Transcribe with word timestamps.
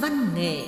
văn 0.00 0.34
nghệ 0.34 0.66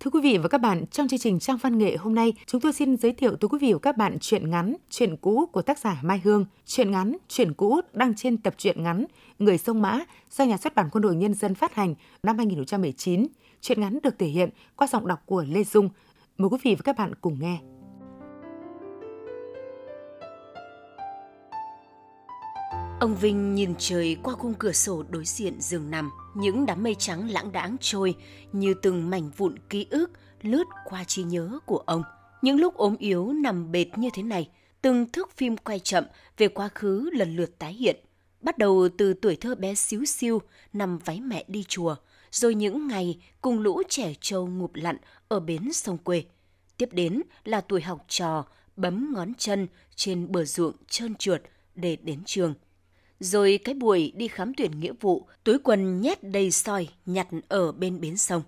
Thưa 0.00 0.10
quý 0.10 0.20
vị 0.22 0.38
và 0.38 0.48
các 0.48 0.58
bạn, 0.58 0.86
trong 0.90 1.08
chương 1.08 1.18
trình 1.18 1.38
Trang 1.38 1.56
văn 1.56 1.78
nghệ 1.78 1.96
hôm 1.96 2.14
nay, 2.14 2.32
chúng 2.46 2.60
tôi 2.60 2.72
xin 2.72 2.96
giới 2.96 3.12
thiệu 3.12 3.36
tới 3.36 3.48
quý 3.48 3.58
vị 3.60 3.72
và 3.72 3.78
các 3.78 3.96
bạn 3.96 4.18
truyện 4.20 4.50
ngắn, 4.50 4.76
truyện 4.90 5.16
cũ 5.16 5.46
của 5.52 5.62
tác 5.62 5.78
giả 5.78 6.00
Mai 6.02 6.20
Hương. 6.24 6.44
Truyện 6.66 6.90
ngắn, 6.90 7.16
truyện 7.28 7.54
cũ 7.54 7.80
đăng 7.92 8.14
trên 8.14 8.36
tập 8.36 8.54
truyện 8.58 8.82
ngắn 8.82 9.04
Người 9.38 9.58
sông 9.58 9.82
Mã 9.82 10.00
do 10.30 10.44
nhà 10.44 10.56
xuất 10.56 10.74
bản 10.74 10.88
Quân 10.92 11.02
đội 11.02 11.16
Nhân 11.16 11.34
dân 11.34 11.54
phát 11.54 11.74
hành 11.74 11.94
năm 12.22 12.38
2019. 12.38 13.26
Truyện 13.60 13.80
ngắn 13.80 13.98
được 14.02 14.18
thể 14.18 14.26
hiện 14.26 14.50
qua 14.76 14.86
giọng 14.86 15.06
đọc 15.06 15.22
của 15.26 15.44
Lê 15.48 15.64
Dung. 15.64 15.88
Mời 16.38 16.48
quý 16.48 16.58
vị 16.62 16.74
và 16.74 16.82
các 16.84 16.98
bạn 16.98 17.12
cùng 17.20 17.36
nghe. 17.40 17.58
Ông 23.00 23.16
Vinh 23.16 23.54
nhìn 23.54 23.74
trời 23.78 24.16
qua 24.22 24.34
khung 24.34 24.54
cửa 24.54 24.72
sổ 24.72 25.04
đối 25.10 25.24
diện 25.24 25.60
giường 25.60 25.90
nằm, 25.90 26.10
những 26.34 26.66
đám 26.66 26.82
mây 26.82 26.94
trắng 26.98 27.30
lãng 27.30 27.52
đãng 27.52 27.76
trôi 27.80 28.14
như 28.52 28.74
từng 28.74 29.10
mảnh 29.10 29.30
vụn 29.36 29.58
ký 29.70 29.86
ức 29.90 30.10
lướt 30.42 30.64
qua 30.84 31.04
trí 31.04 31.22
nhớ 31.22 31.58
của 31.66 31.78
ông. 31.78 32.02
Những 32.42 32.60
lúc 32.60 32.74
ốm 32.74 32.96
yếu 32.98 33.32
nằm 33.32 33.72
bệt 33.72 33.86
như 33.96 34.08
thế 34.14 34.22
này, 34.22 34.48
từng 34.82 35.06
thước 35.12 35.36
phim 35.36 35.56
quay 35.56 35.78
chậm 35.78 36.04
về 36.36 36.48
quá 36.48 36.68
khứ 36.74 37.10
lần 37.12 37.36
lượt 37.36 37.58
tái 37.58 37.72
hiện. 37.72 37.96
Bắt 38.40 38.58
đầu 38.58 38.88
từ 38.98 39.14
tuổi 39.14 39.36
thơ 39.36 39.54
bé 39.54 39.74
xíu 39.74 40.04
xiu 40.04 40.42
nằm 40.72 40.98
váy 40.98 41.20
mẹ 41.20 41.44
đi 41.48 41.64
chùa, 41.68 41.96
rồi 42.30 42.54
những 42.54 42.88
ngày 42.88 43.20
cùng 43.40 43.60
lũ 43.60 43.82
trẻ 43.88 44.14
trâu 44.20 44.46
ngụp 44.46 44.74
lặn 44.74 44.96
ở 45.28 45.40
bến 45.40 45.72
sông 45.72 45.98
quê. 45.98 46.24
Tiếp 46.76 46.88
đến 46.92 47.22
là 47.44 47.60
tuổi 47.60 47.80
học 47.80 48.04
trò 48.08 48.44
bấm 48.76 49.12
ngón 49.14 49.32
chân 49.38 49.66
trên 49.96 50.32
bờ 50.32 50.44
ruộng 50.44 50.74
trơn 50.88 51.14
trượt 51.14 51.42
để 51.74 51.96
đến 51.96 52.20
trường– 52.26 52.54
rồi 53.20 53.58
cái 53.64 53.74
buổi 53.74 54.12
đi 54.16 54.28
khám 54.28 54.54
tuyển 54.54 54.80
nghĩa 54.80 54.92
vụ, 55.00 55.26
túi 55.44 55.58
quần 55.58 56.00
nhét 56.00 56.22
đầy 56.22 56.50
soi 56.50 56.88
nhặt 57.06 57.28
ở 57.48 57.72
bên 57.72 58.00
bến 58.00 58.16
sông. 58.16 58.42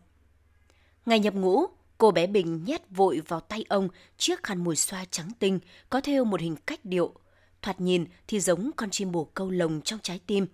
Ngày 1.07 1.21
nhập 1.21 1.35
ngũ, 1.35 1.67
cô 1.99 2.11
bé 2.11 2.27
Bình 2.27 2.65
nhét 2.65 2.91
vội 2.91 3.23
vào 3.29 3.41
tay 3.41 3.65
ông 3.69 3.89
chiếc 4.19 4.43
khăn 4.43 4.65
mùi 4.65 4.77
xoa 4.77 5.05
trắng 5.05 5.31
tinh 5.39 5.59
có 5.91 6.01
theo 6.01 6.25
một 6.25 6.41
hình 6.41 6.57
cách 6.67 6.81
điệu. 6.85 7.15
Thoạt 7.63 7.81
nhìn 7.81 8.05
thì 8.27 8.41
giống 8.41 8.71
con 8.77 8.91
chim 8.91 9.13
bồ 9.13 9.25
câu 9.25 9.51
lồng 9.51 9.81
trong 9.81 10.01
trái 10.03 10.21
tim, 10.27 10.47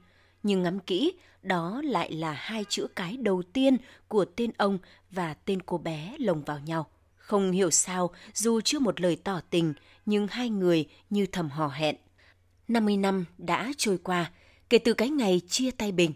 nhưng 0.42 0.62
ngắm 0.62 0.81
kỹ, 0.81 1.12
đó 1.42 1.83
lại 1.85 2.12
là 2.12 2.33
hai 2.33 2.65
chữ 2.69 2.87
cái 2.97 3.17
đầu 3.17 3.42
tiên 3.53 3.77
của 4.09 4.25
tên 4.25 4.51
ông 4.57 4.79
và 5.11 5.35
tên 5.35 5.62
cô 5.62 5.79
bé 5.79 6.17
lồng 6.19 6.42
vào 6.42 6.59
nhau. 6.59 6.87
Không 7.17 7.53
hiểu 7.53 7.70
sao, 7.70 8.11
dù 8.35 8.61
chưa 8.61 8.79
một 8.79 9.01
lời 9.01 9.17
tỏ 9.25 9.41
tình, 9.51 9.75
nhưng 10.07 10.27
hai 10.27 10.51
người 10.51 10.89
như 11.11 11.27
thầm 11.27 11.51
hò 11.51 11.69
hẹn. 11.69 11.97
50 12.69 12.97
năm 12.97 13.25
đã 13.39 13.73
trôi 13.77 13.98
qua 13.98 14.31
kể 14.69 14.79
từ 14.79 14.95
cái 14.95 15.11
ngày 15.11 15.41
chia 15.48 15.70
tay 15.70 15.93
Bình 15.93 16.12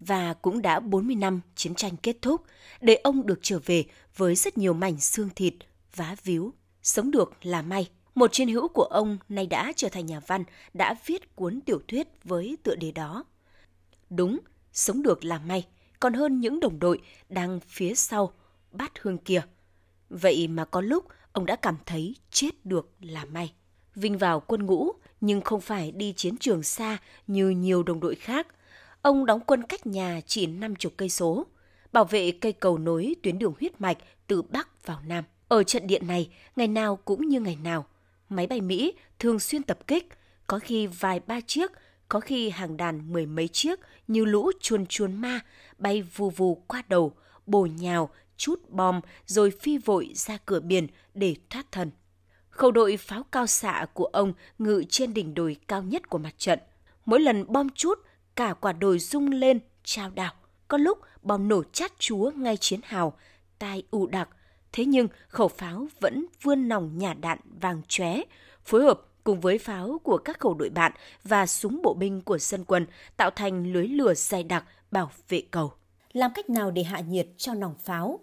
và 0.00 0.34
cũng 0.34 0.62
đã 0.62 0.80
40 0.80 1.16
năm 1.16 1.40
chiến 1.54 1.74
tranh 1.74 1.96
kết 1.96 2.16
thúc 2.22 2.42
để 2.80 2.94
ông 2.94 3.26
được 3.26 3.38
trở 3.42 3.58
về 3.64 3.84
với 4.16 4.34
rất 4.34 4.58
nhiều 4.58 4.74
mảnh 4.74 5.00
xương 5.00 5.28
thịt, 5.36 5.54
vá 5.96 6.16
víu. 6.24 6.52
Sống 6.82 7.10
được 7.10 7.32
là 7.42 7.62
may. 7.62 7.90
Một 8.14 8.32
chiến 8.32 8.48
hữu 8.48 8.68
của 8.68 8.82
ông 8.82 9.18
nay 9.28 9.46
đã 9.46 9.72
trở 9.76 9.88
thành 9.88 10.06
nhà 10.06 10.20
văn, 10.26 10.44
đã 10.74 10.94
viết 11.06 11.36
cuốn 11.36 11.60
tiểu 11.60 11.80
thuyết 11.88 12.08
với 12.24 12.56
tựa 12.62 12.74
đề 12.74 12.92
đó. 12.92 13.24
Đúng, 14.10 14.38
sống 14.72 15.02
được 15.02 15.24
là 15.24 15.38
may, 15.38 15.66
còn 16.00 16.14
hơn 16.14 16.40
những 16.40 16.60
đồng 16.60 16.78
đội 16.78 17.00
đang 17.28 17.60
phía 17.60 17.94
sau, 17.94 18.32
bát 18.72 18.92
hương 19.00 19.18
kia. 19.18 19.42
Vậy 20.10 20.48
mà 20.48 20.64
có 20.64 20.80
lúc 20.80 21.04
ông 21.32 21.46
đã 21.46 21.56
cảm 21.56 21.76
thấy 21.86 22.16
chết 22.30 22.66
được 22.66 22.90
là 23.00 23.24
may. 23.24 23.52
Vinh 23.94 24.18
vào 24.18 24.40
quân 24.40 24.66
ngũ, 24.66 24.92
nhưng 25.20 25.40
không 25.40 25.60
phải 25.60 25.92
đi 25.92 26.12
chiến 26.12 26.36
trường 26.36 26.62
xa 26.62 26.98
như 27.26 27.48
nhiều 27.48 27.82
đồng 27.82 28.00
đội 28.00 28.14
khác. 28.14 28.46
Ông 29.02 29.26
đóng 29.26 29.40
quân 29.46 29.62
cách 29.62 29.86
nhà 29.86 30.20
chỉ 30.26 30.46
50 30.46 30.92
cây 30.96 31.08
số, 31.08 31.46
bảo 31.92 32.04
vệ 32.04 32.30
cây 32.30 32.52
cầu 32.52 32.78
nối 32.78 33.14
tuyến 33.22 33.38
đường 33.38 33.54
huyết 33.60 33.80
mạch 33.80 33.98
từ 34.26 34.42
Bắc 34.42 34.86
vào 34.86 35.00
Nam. 35.06 35.24
Ở 35.48 35.62
trận 35.62 35.86
điện 35.86 36.06
này, 36.06 36.30
ngày 36.56 36.68
nào 36.68 36.96
cũng 36.96 37.28
như 37.28 37.40
ngày 37.40 37.56
nào, 37.62 37.86
máy 38.28 38.46
bay 38.46 38.60
Mỹ 38.60 38.92
thường 39.18 39.38
xuyên 39.38 39.62
tập 39.62 39.78
kích, 39.86 40.08
có 40.46 40.58
khi 40.58 40.86
vài 40.86 41.20
ba 41.26 41.40
chiếc, 41.46 41.72
có 42.08 42.20
khi 42.20 42.50
hàng 42.50 42.76
đàn 42.76 43.12
mười 43.12 43.26
mấy 43.26 43.48
chiếc 43.48 43.80
như 44.08 44.24
lũ 44.24 44.50
chuồn 44.60 44.86
chuồn 44.86 45.14
ma 45.14 45.40
bay 45.78 46.02
vù 46.02 46.30
vù 46.30 46.54
qua 46.54 46.82
đầu, 46.88 47.12
bổ 47.46 47.66
nhào, 47.66 48.10
chút 48.36 48.70
bom 48.70 49.00
rồi 49.26 49.52
phi 49.60 49.78
vội 49.78 50.12
ra 50.14 50.38
cửa 50.46 50.60
biển 50.60 50.86
để 51.14 51.36
thoát 51.50 51.72
thân. 51.72 51.90
Khẩu 52.58 52.70
đội 52.70 52.96
pháo 52.96 53.22
cao 53.22 53.46
xạ 53.46 53.86
của 53.94 54.04
ông 54.04 54.32
ngự 54.58 54.84
trên 54.88 55.14
đỉnh 55.14 55.34
đồi 55.34 55.56
cao 55.68 55.82
nhất 55.82 56.08
của 56.08 56.18
mặt 56.18 56.34
trận. 56.38 56.58
Mỗi 57.06 57.20
lần 57.20 57.44
bom 57.48 57.68
chút, 57.74 57.98
cả 58.34 58.54
quả 58.60 58.72
đồi 58.72 58.98
rung 58.98 59.30
lên, 59.30 59.60
trao 59.84 60.10
đảo. 60.10 60.32
Có 60.68 60.78
lúc 60.78 60.98
bom 61.22 61.48
nổ 61.48 61.62
chát 61.72 61.92
chúa 61.98 62.30
ngay 62.30 62.56
chiến 62.56 62.80
hào, 62.84 63.12
tai 63.58 63.82
ù 63.90 64.06
đặc. 64.06 64.28
Thế 64.72 64.84
nhưng 64.84 65.08
khẩu 65.28 65.48
pháo 65.48 65.86
vẫn 66.00 66.26
vươn 66.42 66.68
nòng 66.68 66.98
nhả 66.98 67.14
đạn 67.14 67.38
vàng 67.60 67.82
chóe, 67.88 68.22
phối 68.64 68.82
hợp 68.82 69.00
cùng 69.24 69.40
với 69.40 69.58
pháo 69.58 70.00
của 70.02 70.18
các 70.18 70.40
khẩu 70.40 70.54
đội 70.54 70.70
bạn 70.70 70.92
và 71.24 71.46
súng 71.46 71.82
bộ 71.82 71.94
binh 71.94 72.20
của 72.20 72.38
dân 72.38 72.64
quân 72.64 72.86
tạo 73.16 73.30
thành 73.30 73.72
lưới 73.72 73.88
lửa 73.88 74.14
dày 74.14 74.42
đặc 74.42 74.64
bảo 74.90 75.10
vệ 75.28 75.42
cầu. 75.50 75.72
Làm 76.12 76.30
cách 76.34 76.50
nào 76.50 76.70
để 76.70 76.82
hạ 76.82 77.00
nhiệt 77.00 77.26
cho 77.36 77.54
nòng 77.54 77.74
pháo? 77.74 78.20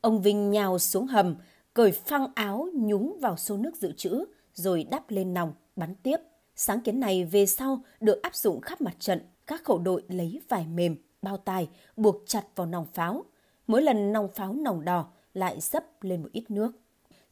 Ông 0.00 0.22
Vinh 0.22 0.50
nhào 0.50 0.78
xuống 0.78 1.06
hầm, 1.06 1.34
cởi 1.74 1.92
phăng 1.92 2.26
áo 2.34 2.68
nhúng 2.74 3.18
vào 3.20 3.36
xô 3.36 3.56
nước 3.56 3.76
dự 3.76 3.92
trữ, 3.92 4.24
rồi 4.54 4.84
đắp 4.90 5.10
lên 5.10 5.34
nòng, 5.34 5.52
bắn 5.76 5.94
tiếp. 5.94 6.16
Sáng 6.56 6.80
kiến 6.80 7.00
này 7.00 7.24
về 7.24 7.46
sau 7.46 7.80
được 8.00 8.22
áp 8.22 8.34
dụng 8.34 8.60
khắp 8.60 8.80
mặt 8.80 8.96
trận, 8.98 9.20
các 9.46 9.64
khẩu 9.64 9.78
đội 9.78 10.02
lấy 10.08 10.40
vải 10.48 10.66
mềm, 10.66 10.96
bao 11.22 11.36
tài, 11.36 11.68
buộc 11.96 12.16
chặt 12.26 12.44
vào 12.56 12.66
nòng 12.66 12.86
pháo. 12.86 13.24
Mỗi 13.66 13.82
lần 13.82 14.12
nòng 14.12 14.28
pháo 14.28 14.52
nòng 14.52 14.84
đỏ 14.84 15.08
lại 15.34 15.60
dấp 15.60 16.02
lên 16.02 16.22
một 16.22 16.28
ít 16.32 16.50
nước. 16.50 16.72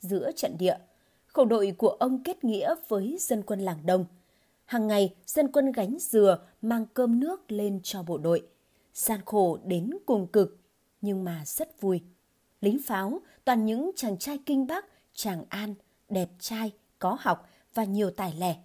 Giữa 0.01 0.31
trận 0.37 0.57
địa, 0.59 0.77
khẩu 1.27 1.45
đội 1.45 1.75
của 1.79 1.89
ông 1.89 2.23
kết 2.23 2.45
nghĩa 2.45 2.75
với 2.89 3.17
dân 3.21 3.43
quân 3.43 3.61
làng 3.61 3.87
đông. 3.87 4.05
Hàng 4.65 4.87
ngày, 4.87 5.15
dân 5.27 5.53
quân 5.53 5.73
gánh 5.73 5.97
dừa 6.01 6.39
mang 6.63 6.87
cơm 6.95 7.21
nước 7.21 7.53
lên 7.53 7.81
cho 7.83 8.03
bộ 8.03 8.19
đội. 8.19 8.47
Gian 8.95 9.21
khổ 9.25 9.59
đến 9.65 9.91
cùng 10.07 10.27
cực, 10.27 10.59
nhưng 11.01 11.25
mà 11.25 11.43
rất 11.47 11.81
vui. 11.81 12.01
Lính 12.61 12.79
pháo 12.83 13.21
toàn 13.45 13.67
những 13.67 13.91
chàng 13.97 14.19
trai 14.19 14.39
kinh 14.47 14.67
bắc, 14.67 14.87
chàng 15.15 15.45
an, 15.49 15.75
đẹp 16.09 16.29
trai, 16.39 16.73
có 16.99 17.17
học 17.21 17.49
và 17.75 17.85
nhiều 17.85 18.11
tài 18.11 18.35
lẻ. 18.39 18.57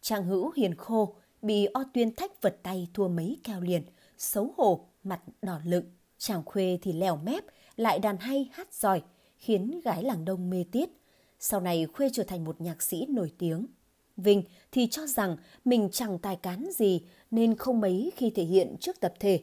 Chàng 0.00 0.24
hữu 0.24 0.52
hiền 0.56 0.74
khô, 0.74 1.14
bị 1.42 1.66
o 1.66 1.84
tuyên 1.94 2.14
thách 2.14 2.42
vật 2.42 2.56
tay 2.62 2.88
thua 2.94 3.08
mấy 3.08 3.40
keo 3.44 3.60
liền, 3.60 3.82
xấu 4.18 4.54
hổ, 4.56 4.86
mặt 5.04 5.20
đỏ 5.42 5.60
lựng. 5.64 5.84
Chàng 6.18 6.42
khuê 6.44 6.78
thì 6.82 6.92
lèo 6.92 7.16
mép, 7.16 7.44
lại 7.76 7.98
đàn 7.98 8.16
hay 8.16 8.50
hát 8.52 8.74
giỏi, 8.74 9.02
khiến 9.38 9.80
gái 9.84 10.02
làng 10.02 10.24
đông 10.24 10.50
mê 10.50 10.64
tiết. 10.72 10.90
Sau 11.38 11.60
này 11.60 11.86
Khuê 11.86 12.10
trở 12.12 12.22
thành 12.22 12.44
một 12.44 12.60
nhạc 12.60 12.82
sĩ 12.82 13.06
nổi 13.08 13.32
tiếng. 13.38 13.66
Vinh 14.16 14.42
thì 14.72 14.88
cho 14.90 15.06
rằng 15.06 15.36
mình 15.64 15.88
chẳng 15.92 16.18
tài 16.18 16.36
cán 16.36 16.68
gì 16.72 17.00
nên 17.30 17.56
không 17.56 17.80
mấy 17.80 18.12
khi 18.16 18.30
thể 18.30 18.44
hiện 18.44 18.76
trước 18.80 19.00
tập 19.00 19.14
thể. 19.20 19.40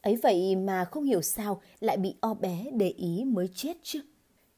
Ấy 0.00 0.16
vậy 0.16 0.56
mà 0.56 0.84
không 0.84 1.04
hiểu 1.04 1.22
sao 1.22 1.60
lại 1.80 1.96
bị 1.96 2.14
o 2.20 2.34
bé 2.34 2.64
để 2.74 2.88
ý 2.88 3.24
mới 3.24 3.48
chết 3.54 3.76
chứ. 3.82 4.00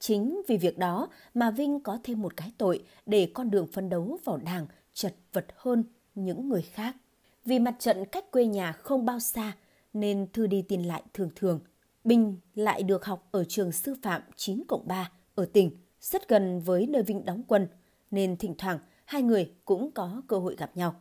Chính 0.06 0.41
vì 0.47 0.56
việc 0.56 0.78
đó 0.78 1.09
mà 1.34 1.50
Vinh 1.50 1.81
có 1.81 1.98
thêm 2.04 2.22
một 2.22 2.37
cái 2.37 2.53
tội 2.59 2.84
để 3.06 3.31
con 3.34 3.50
đường 3.50 3.66
phân 3.72 3.88
đấu 3.88 4.19
vào 4.25 4.37
đảng 4.37 4.66
chật 4.94 5.15
vật 5.32 5.47
hơn 5.56 5.84
những 6.15 6.48
người 6.48 6.62
khác. 6.62 6.97
Vì 7.44 7.59
mặt 7.59 7.75
trận 7.78 8.04
cách 8.12 8.31
quê 8.31 8.47
nhà 8.47 8.72
không 8.72 9.04
bao 9.04 9.20
xa 9.20 9.53
nên 9.92 10.26
thư 10.32 10.47
đi 10.47 10.62
tin 10.62 10.82
lại 10.82 11.03
thường 11.15 11.31
thường. 11.37 11.60
Bình 12.04 12.37
lại 12.54 12.82
được 12.82 13.04
học 13.04 13.28
ở 13.31 13.44
trường 13.44 13.72
sư 13.72 13.94
phạm 14.03 14.22
9 14.37 14.62
cộng 14.69 14.88
3 14.88 15.10
ở 15.34 15.47
tỉnh, 15.53 15.70
rất 16.00 16.28
gần 16.28 16.60
với 16.60 16.86
nơi 16.86 17.03
Vinh 17.03 17.25
đóng 17.25 17.42
quân, 17.48 17.68
nên 18.10 18.36
thỉnh 18.36 18.54
thoảng 18.59 18.78
hai 19.04 19.22
người 19.22 19.53
cũng 19.65 19.91
có 19.91 20.22
cơ 20.27 20.39
hội 20.39 20.56
gặp 20.56 20.77
nhau. 20.77 20.95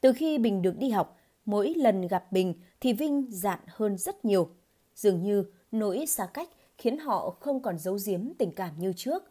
Từ 0.00 0.12
khi 0.12 0.38
Bình 0.38 0.62
được 0.62 0.76
đi 0.78 0.90
học, 0.90 1.16
mỗi 1.44 1.74
lần 1.76 2.06
gặp 2.06 2.32
Bình 2.32 2.54
thì 2.80 2.92
Vinh 2.92 3.26
dạn 3.30 3.60
hơn 3.66 3.98
rất 3.98 4.24
nhiều. 4.24 4.50
Dường 4.94 5.22
như 5.22 5.44
nỗi 5.72 6.06
xa 6.06 6.26
cách 6.26 6.48
khiến 6.78 6.98
họ 6.98 7.30
không 7.40 7.62
còn 7.62 7.78
giấu 7.78 7.98
giếm 8.06 8.34
tình 8.38 8.50
cảm 8.50 8.78
như 8.78 8.92
trước. 8.96 9.22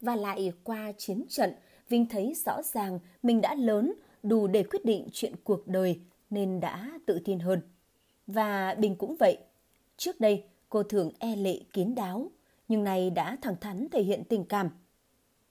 Và 0.00 0.16
lại 0.16 0.52
qua 0.64 0.92
chiến 0.98 1.24
trận, 1.28 1.52
Vinh 1.88 2.06
thấy 2.06 2.34
rõ 2.46 2.62
ràng 2.62 2.98
mình 3.22 3.40
đã 3.40 3.54
lớn, 3.54 3.92
đủ 4.22 4.46
để 4.46 4.62
quyết 4.62 4.84
định 4.84 5.08
chuyện 5.12 5.34
cuộc 5.44 5.68
đời 5.68 6.00
nên 6.30 6.60
đã 6.60 6.98
tự 7.06 7.20
tin 7.24 7.38
hơn. 7.38 7.60
Và 8.26 8.74
Bình 8.74 8.96
cũng 8.96 9.16
vậy. 9.16 9.38
Trước 9.96 10.20
đây, 10.20 10.44
cô 10.68 10.82
thường 10.82 11.12
e 11.18 11.36
lệ 11.36 11.58
kín 11.72 11.94
đáo, 11.94 12.30
nhưng 12.68 12.84
nay 12.84 13.10
đã 13.10 13.36
thẳng 13.42 13.56
thắn 13.60 13.88
thể 13.92 14.02
hiện 14.02 14.24
tình 14.24 14.44
cảm. 14.44 14.70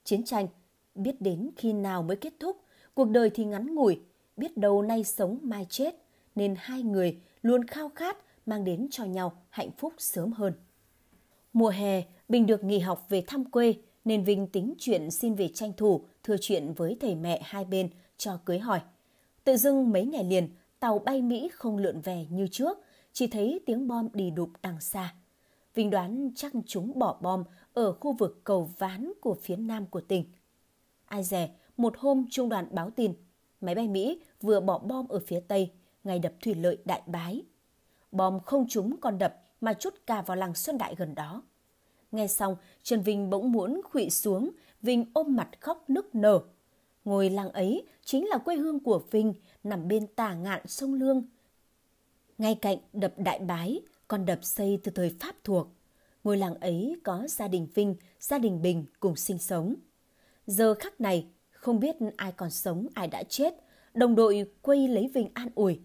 Chiến 0.04 0.24
tranh, 0.24 0.48
biết 0.96 1.22
đến 1.22 1.50
khi 1.58 1.74
nào 1.74 2.04
mới 2.04 2.18
kết 2.18 2.34
thúc, 2.40 2.58
cuộc 2.94 3.10
đời 3.10 3.30
thì 3.30 3.46
ngắn 3.46 3.76
ngủi, 3.76 4.00
biết 4.38 4.58
đâu 4.58 4.82
nay 4.82 5.04
sống 5.04 5.40
mai 5.42 5.66
chết, 5.70 5.96
nên 6.36 6.56
hai 6.58 6.84
người 6.84 7.22
luôn 7.42 7.68
khao 7.68 7.90
khát 7.96 8.18
mang 8.46 8.64
đến 8.64 8.88
cho 8.92 9.06
nhau 9.06 9.34
hạnh 9.50 9.72
phúc 9.78 9.94
sớm 9.98 10.32
hơn. 10.32 10.54
Mùa 11.60 11.70
hè, 11.70 12.04
Bình 12.30 12.46
được 12.46 12.64
nghỉ 12.64 12.80
học 12.80 13.06
về 13.10 13.24
thăm 13.28 13.46
quê, 13.46 13.74
nên 14.06 14.24
Vinh 14.24 14.48
tính 14.48 14.74
chuyện 14.78 15.12
xin 15.12 15.36
về 15.36 15.48
tranh 15.54 15.74
thủ, 15.78 16.06
thưa 16.24 16.36
chuyện 16.42 16.74
với 16.74 16.98
thầy 17.00 17.16
mẹ 17.16 17.42
hai 17.44 17.66
bên 17.66 17.90
cho 18.18 18.40
cưới 18.46 18.60
hỏi. 18.60 18.82
Tự 19.44 19.58
dưng 19.58 19.92
mấy 19.92 20.06
ngày 20.06 20.24
liền, 20.24 20.50
tàu 20.80 21.00
bay 21.00 21.22
Mỹ 21.22 21.50
không 21.54 21.78
lượn 21.78 22.02
về 22.02 22.26
như 22.30 22.48
trước, 22.52 22.78
chỉ 23.14 23.28
thấy 23.28 23.60
tiếng 23.66 23.88
bom 23.88 24.08
đi 24.14 24.32
đục 24.32 24.50
đằng 24.62 24.82
xa. 24.82 25.14
Vinh 25.74 25.90
đoán 25.90 26.32
chắc 26.36 26.52
chúng 26.66 27.00
bỏ 27.00 27.18
bom 27.22 27.44
ở 27.74 27.94
khu 27.94 28.14
vực 28.14 28.42
cầu 28.44 28.70
ván 28.78 29.12
của 29.22 29.36
phía 29.42 29.56
nam 29.56 29.86
của 29.86 30.02
tỉnh. 30.02 30.26
Ai 31.06 31.24
dè, 31.24 31.50
một 31.78 31.98
hôm 31.98 32.26
trung 32.32 32.50
đoàn 32.50 32.68
báo 32.72 32.90
tin, 32.90 33.14
máy 33.62 33.76
bay 33.76 33.88
Mỹ 33.88 34.22
vừa 34.42 34.60
bỏ 34.60 34.80
bom 34.80 35.08
ở 35.08 35.20
phía 35.20 35.40
tây, 35.40 35.72
ngay 36.04 36.20
đập 36.20 36.34
thủy 36.42 36.56
lợi 36.56 36.78
Đại 36.86 37.02
Bái. 37.06 37.44
Bom 38.12 38.40
không 38.40 38.68
trúng 38.68 38.96
còn 39.02 39.18
đập 39.18 39.36
mà 39.62 39.74
chút 39.74 39.94
cả 40.08 40.22
vào 40.22 40.38
làng 40.38 40.56
Xuân 40.56 40.78
Đại 40.78 40.96
gần 40.96 41.16
đó. 41.16 41.44
Nghe 42.12 42.28
xong, 42.28 42.56
Trần 42.84 43.02
Vinh 43.02 43.30
bỗng 43.30 43.52
muốn 43.52 43.82
khụy 43.84 44.10
xuống, 44.10 44.50
Vinh 44.82 45.06
ôm 45.14 45.36
mặt 45.36 45.50
khóc 45.60 45.90
nức 45.90 46.16
nở. 46.16 46.42
Ngôi 47.06 47.30
làng 47.30 47.52
ấy 47.52 47.88
chính 48.04 48.28
là 48.28 48.38
quê 48.38 48.56
hương 48.56 48.80
của 48.80 49.02
Vinh, 49.12 49.34
nằm 49.64 49.88
bên 49.88 50.08
tà 50.08 50.34
ngạn 50.34 50.68
sông 50.68 50.94
Lương. 50.94 51.24
Ngay 52.38 52.56
cạnh 52.56 52.78
đập 52.94 53.14
Đại 53.18 53.40
Bái, 53.40 53.82
con 54.08 54.26
đập 54.26 54.40
xây 54.44 54.80
từ 54.84 54.92
thời 54.96 55.16
Pháp 55.20 55.36
thuộc. 55.44 55.68
Ngôi 56.24 56.38
làng 56.38 56.56
ấy 56.56 56.96
có 57.04 57.28
gia 57.28 57.48
đình 57.48 57.68
Vinh, 57.74 57.96
gia 58.20 58.38
đình 58.38 58.62
Bình 58.62 58.86
cùng 59.00 59.16
sinh 59.16 59.38
sống. 59.38 59.76
Giờ 60.48 60.74
khắc 60.74 61.02
này, 61.02 61.28
không 61.52 61.80
biết 61.80 61.96
ai 62.18 62.32
còn 62.32 62.50
sống, 62.50 62.88
ai 62.94 63.08
đã 63.08 63.24
chết, 63.24 63.54
đồng 63.94 64.16
đội 64.16 64.52
quay 64.62 64.88
lấy 64.88 65.08
Vinh 65.14 65.30
an 65.34 65.50
ủi. 65.56 65.80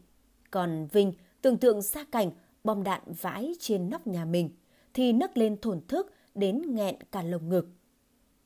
Còn 0.51 0.89
Vinh 0.93 1.13
tưởng 1.43 1.57
tượng 1.57 1.83
xa 1.83 2.05
cảnh 2.13 2.31
bom 2.65 2.83
đạn 2.83 3.03
vãi 3.21 3.53
trên 3.59 3.91
nóc 3.91 4.07
nhà 4.07 4.25
mình, 4.25 4.51
thì 4.95 5.13
nấc 5.13 5.37
lên 5.37 5.57
thổn 5.61 5.81
thức 5.89 6.13
đến 6.35 6.63
nghẹn 6.75 6.95
cả 7.13 7.23
lồng 7.23 7.49
ngực. 7.49 7.69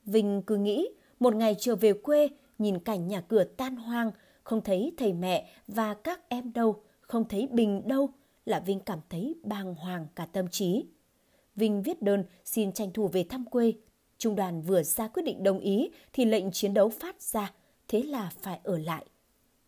Vinh 0.05 0.43
cứ 0.47 0.57
nghĩ 0.57 0.89
một 1.21 1.35
ngày 1.35 1.57
trở 1.59 1.77
về 1.77 1.93
quê, 1.93 2.29
nhìn 2.59 2.79
cảnh 2.79 3.09
nhà 3.09 3.21
cửa 3.21 3.45
tan 3.45 3.77
hoang, 3.77 4.11
không 4.43 4.61
thấy 4.61 4.93
thầy 4.97 5.13
mẹ 5.13 5.51
và 5.67 5.95
các 5.95 6.29
em 6.29 6.53
đâu, 6.53 6.83
không 7.01 7.29
thấy 7.29 7.49
Bình 7.51 7.83
đâu, 7.89 8.11
là 8.45 8.61
Vinh 8.61 8.81
cảm 8.81 8.99
thấy 9.11 9.35
bàng 9.43 9.75
hoàng 9.75 10.07
cả 10.15 10.27
tâm 10.27 10.49
trí. 10.49 10.87
Vinh 11.57 11.83
viết 11.83 12.03
đơn 12.03 12.25
xin 12.45 12.73
tranh 12.73 12.93
thủ 12.93 13.09
về 13.09 13.25
thăm 13.25 13.45
quê. 13.45 13.73
Trung 14.19 14.37
đoàn 14.37 14.63
vừa 14.63 14.83
ra 14.83 15.09
quyết 15.09 15.23
định 15.23 15.43
đồng 15.43 15.59
ý 15.59 15.91
thì 16.13 16.25
lệnh 16.25 16.51
chiến 16.51 16.75
đấu 16.75 16.89
phát 16.89 17.23
ra, 17.23 17.53
thế 17.89 18.03
là 18.03 18.31
phải 18.41 18.61
ở 18.63 18.79
lại. 18.79 19.05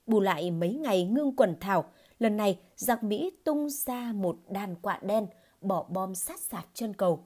Bù 0.07 0.21
lại 0.21 0.51
mấy 0.51 0.75
ngày 0.75 1.05
ngưng 1.05 1.37
quần 1.37 1.55
thảo, 1.61 1.85
lần 2.19 2.37
này 2.37 2.59
giặc 2.77 3.05
Mỹ 3.05 3.31
tung 3.45 3.71
ra 3.71 4.13
một 4.13 4.37
đàn 4.49 4.77
quạ 4.77 4.99
đen, 5.03 5.27
bỏ 5.61 5.87
bom 5.89 6.15
sát 6.15 6.41
sạt 6.41 6.65
chân 6.75 6.95
cầu. 6.95 7.25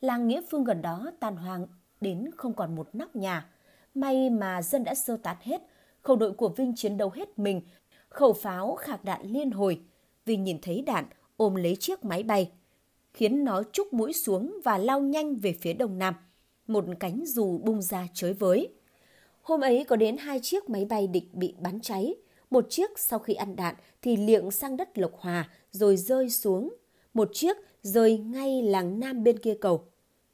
Làng 0.00 0.28
Nghĩa 0.28 0.40
Phương 0.50 0.64
gần 0.64 0.82
đó 0.82 1.10
tan 1.20 1.36
hoang 1.36 1.66
đến 2.00 2.30
không 2.36 2.54
còn 2.54 2.74
một 2.74 2.88
nóc 2.92 3.16
nhà. 3.16 3.50
May 3.94 4.30
mà 4.30 4.62
dân 4.62 4.84
đã 4.84 4.94
sơ 4.94 5.16
tán 5.16 5.36
hết, 5.40 5.62
khẩu 6.02 6.16
đội 6.16 6.32
của 6.32 6.48
Vinh 6.48 6.72
chiến 6.76 6.96
đấu 6.96 7.10
hết 7.10 7.38
mình, 7.38 7.60
khẩu 8.08 8.32
pháo 8.32 8.74
khạc 8.74 9.04
đạn 9.04 9.20
liên 9.26 9.50
hồi. 9.50 9.80
Vinh 10.24 10.44
nhìn 10.44 10.58
thấy 10.62 10.82
đạn, 10.82 11.04
ôm 11.36 11.54
lấy 11.54 11.76
chiếc 11.76 12.04
máy 12.04 12.22
bay, 12.22 12.50
khiến 13.12 13.44
nó 13.44 13.62
trúc 13.72 13.92
mũi 13.92 14.12
xuống 14.12 14.60
và 14.64 14.78
lao 14.78 15.00
nhanh 15.00 15.36
về 15.36 15.54
phía 15.60 15.72
đông 15.72 15.98
nam. 15.98 16.14
Một 16.66 16.84
cánh 17.00 17.22
dù 17.26 17.58
bung 17.58 17.82
ra 17.82 18.06
chới 18.14 18.32
với. 18.32 18.68
Hôm 19.42 19.60
ấy 19.60 19.84
có 19.84 19.96
đến 19.96 20.16
hai 20.16 20.40
chiếc 20.42 20.70
máy 20.70 20.84
bay 20.84 21.06
địch 21.06 21.34
bị 21.34 21.54
bắn 21.60 21.80
cháy. 21.80 22.14
Một 22.50 22.66
chiếc 22.70 22.98
sau 22.98 23.18
khi 23.18 23.34
ăn 23.34 23.56
đạn 23.56 23.74
thì 24.02 24.16
liệng 24.16 24.50
sang 24.50 24.76
đất 24.76 24.98
Lộc 24.98 25.12
Hòa 25.18 25.48
rồi 25.70 25.96
rơi 25.96 26.30
xuống. 26.30 26.74
Một 27.14 27.28
chiếc 27.32 27.56
rơi 27.82 28.18
ngay 28.18 28.62
làng 28.62 29.00
nam 29.00 29.24
bên 29.24 29.38
kia 29.38 29.54
cầu. 29.60 29.84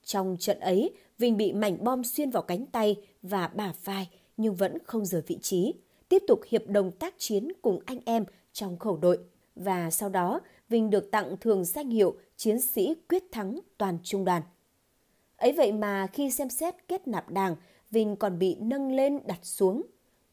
Trong 0.05 0.37
trận 0.41 0.61
ấy, 0.61 0.93
Vinh 1.19 1.37
bị 1.37 1.53
mảnh 1.53 1.85
bom 1.85 2.05
xuyên 2.05 2.31
vào 2.31 2.43
cánh 2.43 2.67
tay 2.67 2.97
và 3.23 3.49
bả 3.49 3.73
vai 3.85 4.09
nhưng 4.37 4.55
vẫn 4.55 4.79
không 4.85 5.05
rời 5.05 5.23
vị 5.27 5.39
trí, 5.43 5.75
tiếp 6.09 6.23
tục 6.29 6.41
hiệp 6.49 6.67
đồng 6.67 6.91
tác 6.91 7.15
chiến 7.19 7.49
cùng 7.63 7.81
anh 7.87 7.99
em 8.05 8.25
trong 8.53 8.79
khẩu 8.79 8.97
đội. 8.97 9.19
Và 9.57 9.91
sau 9.91 10.09
đó, 10.09 10.41
Vinh 10.69 10.91
được 10.91 11.11
tặng 11.11 11.37
thường 11.41 11.65
danh 11.65 11.91
hiệu 11.91 12.17
chiến 12.37 12.61
sĩ 12.61 12.95
quyết 13.09 13.25
thắng 13.33 13.59
toàn 13.79 13.99
trung 14.03 14.25
đoàn. 14.25 14.43
Ấy 15.37 15.53
vậy 15.53 15.73
mà 15.73 16.07
khi 16.07 16.31
xem 16.31 16.49
xét 16.49 16.75
kết 16.89 17.09
nạp 17.09 17.31
đảng, 17.31 17.57
Vinh 17.91 18.17
còn 18.17 18.39
bị 18.39 18.57
nâng 18.61 18.93
lên 18.93 19.21
đặt 19.27 19.39
xuống. 19.43 19.83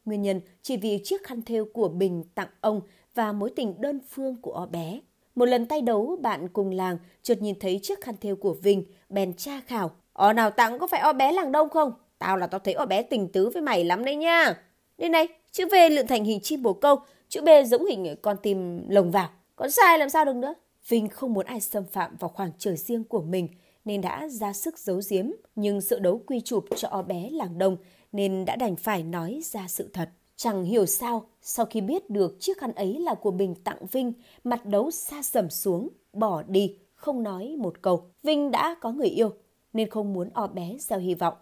Nguyên 0.05 0.21
nhân 0.21 0.41
chỉ 0.61 0.77
vì 0.77 1.01
chiếc 1.03 1.23
khăn 1.23 1.41
thêu 1.41 1.65
của 1.73 1.89
Bình 1.89 2.23
tặng 2.35 2.49
ông 2.61 2.81
và 3.13 3.33
mối 3.33 3.51
tình 3.55 3.81
đơn 3.81 3.99
phương 4.09 4.41
của 4.41 4.51
o 4.51 4.65
bé. 4.65 4.99
Một 5.35 5.45
lần 5.45 5.65
tay 5.65 5.81
đấu, 5.81 6.17
bạn 6.21 6.47
cùng 6.47 6.71
làng 6.71 6.97
chợt 7.23 7.41
nhìn 7.41 7.59
thấy 7.59 7.79
chiếc 7.83 8.01
khăn 8.01 8.15
thêu 8.21 8.35
của 8.35 8.53
Vinh, 8.53 8.83
bèn 9.09 9.33
tra 9.33 9.61
khảo. 9.67 9.91
Ở 10.13 10.33
nào 10.33 10.49
tặng 10.49 10.79
có 10.79 10.87
phải 10.87 10.99
o 11.01 11.13
bé 11.13 11.31
làng 11.31 11.51
đông 11.51 11.69
không? 11.69 11.93
Tao 12.19 12.37
là 12.37 12.47
tao 12.47 12.59
thấy 12.59 12.73
o 12.73 12.85
bé 12.85 13.01
tình 13.01 13.27
tứ 13.27 13.49
với 13.49 13.61
mày 13.61 13.83
lắm 13.83 14.05
đấy 14.05 14.15
nha. 14.15 14.53
Đây 14.97 15.09
này, 15.09 15.27
chữ 15.51 15.65
V 15.65 15.75
lượn 15.91 16.07
thành 16.07 16.23
hình 16.23 16.39
chim 16.39 16.61
bồ 16.61 16.73
câu, 16.73 16.95
chữ 17.29 17.41
B 17.41 17.49
giống 17.65 17.85
hình 17.85 18.15
con 18.21 18.37
tim 18.43 18.89
lồng 18.89 19.11
vào. 19.11 19.29
Còn 19.55 19.71
sai 19.71 19.99
làm 19.99 20.09
sao 20.09 20.25
được 20.25 20.35
nữa? 20.35 20.53
Vinh 20.87 21.09
không 21.09 21.33
muốn 21.33 21.45
ai 21.45 21.59
xâm 21.59 21.83
phạm 21.91 22.15
vào 22.19 22.29
khoảng 22.29 22.51
trời 22.57 22.77
riêng 22.77 23.03
của 23.03 23.21
mình 23.21 23.47
nên 23.85 24.01
đã 24.01 24.27
ra 24.27 24.53
sức 24.53 24.79
giấu 24.79 25.01
giếm, 25.09 25.29
nhưng 25.55 25.81
sự 25.81 25.99
đấu 25.99 26.21
quy 26.27 26.41
chụp 26.41 26.65
cho 26.75 26.87
o 26.87 27.01
bé 27.01 27.29
làng 27.31 27.57
đông 27.57 27.77
nên 28.11 28.45
đã 28.45 28.55
đành 28.55 28.75
phải 28.75 29.03
nói 29.03 29.41
ra 29.43 29.65
sự 29.67 29.89
thật. 29.93 30.09
Chẳng 30.43 30.63
hiểu 30.63 30.85
sao, 30.85 31.23
sau 31.41 31.65
khi 31.65 31.81
biết 31.81 32.09
được 32.09 32.37
chiếc 32.39 32.57
khăn 32.57 32.71
ấy 32.73 32.99
là 32.99 33.15
của 33.15 33.31
Bình 33.31 33.55
tặng 33.63 33.85
Vinh, 33.91 34.13
mặt 34.43 34.65
đấu 34.65 34.91
xa 34.91 35.21
sầm 35.21 35.49
xuống, 35.49 35.89
bỏ 36.13 36.43
đi, 36.43 36.77
không 36.95 37.23
nói 37.23 37.55
một 37.59 37.81
câu. 37.81 38.03
Vinh 38.23 38.51
đã 38.51 38.75
có 38.81 38.91
người 38.91 39.07
yêu, 39.07 39.29
nên 39.73 39.89
không 39.89 40.13
muốn 40.13 40.29
o 40.33 40.47
bé 40.47 40.77
gieo 40.79 40.99
hy 40.99 41.15
vọng. 41.15 41.33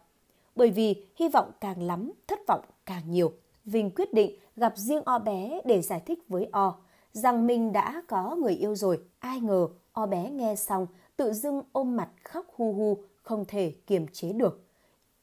Bởi 0.56 0.72
vì 0.72 1.07
hy 1.16 1.30
vọng 1.30 1.51
càng 1.62 1.81
lắm, 1.81 2.12
thất 2.28 2.40
vọng 2.48 2.62
càng 2.86 3.12
nhiều. 3.12 3.31
Vinh 3.66 3.92
quyết 3.92 4.13
định 4.13 4.40
gặp 4.56 4.74
riêng 4.75 5.01
o 5.06 5.19
bé 5.19 5.62
để 5.66 5.81
giải 5.81 6.01
thích 6.06 6.19
với 6.28 6.50
o 6.51 6.75
rằng 7.12 7.48
mình 7.48 7.72
đã 7.72 8.04
có 8.07 8.36
người 8.36 8.54
yêu 8.54 8.75
rồi. 8.75 9.00
Ai 9.19 9.40
ngờ 9.40 9.68
o 9.92 10.06
bé 10.06 10.30
nghe 10.30 10.56
xong 10.56 10.88
tự 11.18 11.34
dưng 11.34 11.62
ôm 11.72 11.98
mặt 11.98 12.10
khóc 12.24 12.46
hu 12.56 12.74
hu, 12.74 12.98
không 13.22 13.46
thể 13.48 13.74
kiềm 13.88 14.07
chế 14.07 14.34
được. 14.34 14.66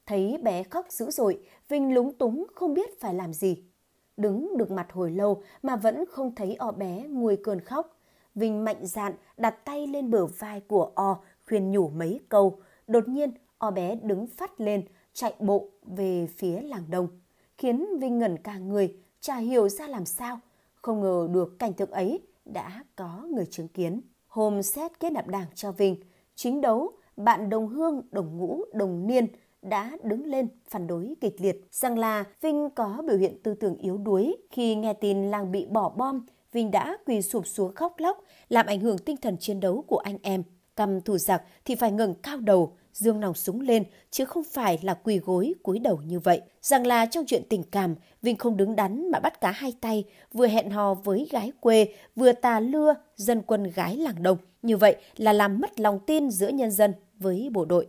Thấy 0.06 0.38
bé 0.42 0.62
khóc 0.62 0.86
dữ 0.90 1.10
dội, 1.10 1.38
Vinh 1.68 1.94
lúng 1.94 2.12
túng 2.12 2.46
không 2.54 2.74
biết 2.74 3.00
phải 3.00 3.14
làm 3.14 3.32
gì. 3.32 3.64
Đứng 4.16 4.56
được 4.56 4.70
mặt 4.70 4.92
hồi 4.92 5.10
lâu 5.10 5.42
mà 5.62 5.76
vẫn 5.76 6.04
không 6.10 6.34
thấy 6.34 6.54
o 6.54 6.72
bé 6.72 7.06
nguôi 7.08 7.36
cơn 7.36 7.60
khóc. 7.60 8.00
Vinh 8.34 8.64
mạnh 8.64 8.86
dạn 8.86 9.14
đặt 9.36 9.64
tay 9.64 9.86
lên 9.86 10.10
bờ 10.10 10.26
vai 10.26 10.60
của 10.60 10.92
o, 10.94 11.18
khuyên 11.46 11.70
nhủ 11.70 11.88
mấy 11.88 12.20
câu. 12.28 12.60
Đột 12.86 13.08
nhiên, 13.08 13.30
o 13.58 13.70
bé 13.70 13.94
đứng 13.94 14.26
phát 14.26 14.60
lên, 14.60 14.84
chạy 15.12 15.34
bộ 15.38 15.68
về 15.82 16.26
phía 16.26 16.60
làng 16.60 16.84
đông. 16.90 17.08
Khiến 17.58 17.86
Vinh 18.00 18.18
ngẩn 18.18 18.38
cả 18.38 18.58
người, 18.58 18.96
chả 19.20 19.36
hiểu 19.36 19.68
ra 19.68 19.88
làm 19.88 20.04
sao. 20.04 20.40
Không 20.74 21.00
ngờ 21.00 21.28
được 21.32 21.58
cảnh 21.58 21.72
tượng 21.72 21.90
ấy 21.90 22.22
đã 22.44 22.84
có 22.96 23.26
người 23.30 23.46
chứng 23.46 23.68
kiến. 23.68 24.00
Hôm 24.26 24.62
xét 24.62 25.00
kết 25.00 25.12
nạp 25.12 25.26
đảng 25.28 25.46
cho 25.54 25.72
Vinh, 25.72 25.96
chính 26.34 26.60
đấu, 26.60 26.92
bạn 27.16 27.50
đồng 27.50 27.68
hương, 27.68 28.02
đồng 28.10 28.38
ngũ, 28.38 28.64
đồng 28.72 29.06
niên– 29.06 29.26
đã 29.68 29.90
đứng 30.02 30.26
lên 30.26 30.48
phản 30.68 30.86
đối 30.86 31.14
kịch 31.20 31.40
liệt 31.40 31.56
rằng 31.70 31.98
là 31.98 32.24
Vinh 32.40 32.70
có 32.70 33.02
biểu 33.08 33.16
hiện 33.16 33.42
tư 33.42 33.54
tưởng 33.54 33.76
yếu 33.76 33.98
đuối. 33.98 34.36
Khi 34.50 34.74
nghe 34.74 34.92
tin 34.92 35.30
làng 35.30 35.52
bị 35.52 35.66
bỏ 35.66 35.88
bom, 35.88 36.26
Vinh 36.52 36.70
đã 36.70 36.96
quỳ 37.06 37.22
sụp 37.22 37.46
xuống 37.46 37.74
khóc 37.74 37.94
lóc, 37.98 38.24
làm 38.48 38.66
ảnh 38.66 38.80
hưởng 38.80 38.98
tinh 38.98 39.16
thần 39.16 39.36
chiến 39.40 39.60
đấu 39.60 39.84
của 39.86 39.98
anh 39.98 40.18
em. 40.22 40.42
Cầm 40.74 41.00
thủ 41.00 41.18
giặc 41.18 41.42
thì 41.64 41.74
phải 41.74 41.92
ngẩng 41.92 42.14
cao 42.14 42.36
đầu, 42.36 42.76
dương 42.92 43.20
nòng 43.20 43.34
súng 43.34 43.60
lên, 43.60 43.84
chứ 44.10 44.24
không 44.24 44.44
phải 44.44 44.78
là 44.82 44.94
quỳ 44.94 45.18
gối 45.18 45.54
cúi 45.62 45.78
đầu 45.78 46.00
như 46.06 46.20
vậy. 46.20 46.40
Rằng 46.62 46.86
là 46.86 47.06
trong 47.06 47.24
chuyện 47.26 47.42
tình 47.48 47.62
cảm, 47.62 47.94
Vinh 48.22 48.36
không 48.36 48.56
đứng 48.56 48.76
đắn 48.76 49.10
mà 49.10 49.20
bắt 49.20 49.40
cá 49.40 49.50
hai 49.50 49.72
tay, 49.80 50.04
vừa 50.32 50.46
hẹn 50.46 50.70
hò 50.70 50.94
với 50.94 51.28
gái 51.30 51.52
quê, 51.60 51.94
vừa 52.16 52.32
tà 52.32 52.60
lưa 52.60 52.94
dân 53.16 53.42
quân 53.42 53.62
gái 53.62 53.96
làng 53.96 54.22
đồng 54.22 54.38
Như 54.62 54.76
vậy 54.76 54.96
là 55.16 55.32
làm 55.32 55.60
mất 55.60 55.80
lòng 55.80 55.98
tin 56.06 56.30
giữa 56.30 56.48
nhân 56.48 56.70
dân 56.70 56.92
với 57.18 57.48
bộ 57.52 57.64
đội. 57.64 57.86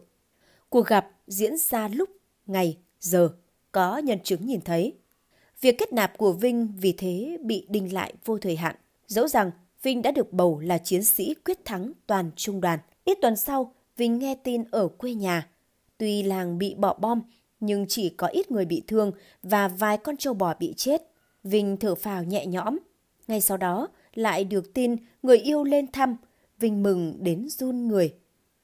Cuộc 0.69 0.87
gặp 0.87 1.09
diễn 1.27 1.57
ra 1.57 1.87
lúc, 1.87 2.09
ngày, 2.45 2.77
giờ, 2.99 3.29
có 3.71 3.97
nhân 3.97 4.19
chứng 4.23 4.45
nhìn 4.45 4.61
thấy. 4.61 4.93
Việc 5.61 5.75
kết 5.77 5.93
nạp 5.93 6.17
của 6.17 6.33
Vinh 6.33 6.73
vì 6.77 6.91
thế 6.91 7.37
bị 7.41 7.65
đinh 7.69 7.93
lại 7.93 8.13
vô 8.25 8.37
thời 8.37 8.55
hạn. 8.55 8.75
Dẫu 9.07 9.27
rằng 9.27 9.51
Vinh 9.81 10.01
đã 10.01 10.11
được 10.11 10.33
bầu 10.33 10.59
là 10.59 10.77
chiến 10.77 11.03
sĩ 11.03 11.35
quyết 11.45 11.65
thắng 11.65 11.91
toàn 12.07 12.31
trung 12.35 12.61
đoàn. 12.61 12.79
Ít 13.03 13.17
tuần 13.21 13.35
sau, 13.35 13.73
Vinh 13.97 14.19
nghe 14.19 14.35
tin 14.35 14.63
ở 14.71 14.87
quê 14.87 15.13
nhà. 15.13 15.49
Tuy 15.97 16.23
làng 16.23 16.57
bị 16.57 16.75
bỏ 16.75 16.93
bom, 16.93 17.21
nhưng 17.59 17.85
chỉ 17.89 18.09
có 18.09 18.27
ít 18.27 18.51
người 18.51 18.65
bị 18.65 18.83
thương 18.87 19.11
và 19.43 19.67
vài 19.67 19.97
con 19.97 20.17
trâu 20.17 20.33
bò 20.33 20.53
bị 20.59 20.73
chết. 20.77 21.01
Vinh 21.43 21.77
thở 21.77 21.95
phào 21.95 22.23
nhẹ 22.23 22.45
nhõm. 22.45 22.77
Ngay 23.27 23.41
sau 23.41 23.57
đó, 23.57 23.87
lại 24.13 24.43
được 24.43 24.73
tin 24.73 24.95
người 25.23 25.37
yêu 25.37 25.63
lên 25.63 25.91
thăm. 25.91 26.17
Vinh 26.59 26.83
mừng 26.83 27.13
đến 27.19 27.49
run 27.49 27.87
người. 27.87 28.13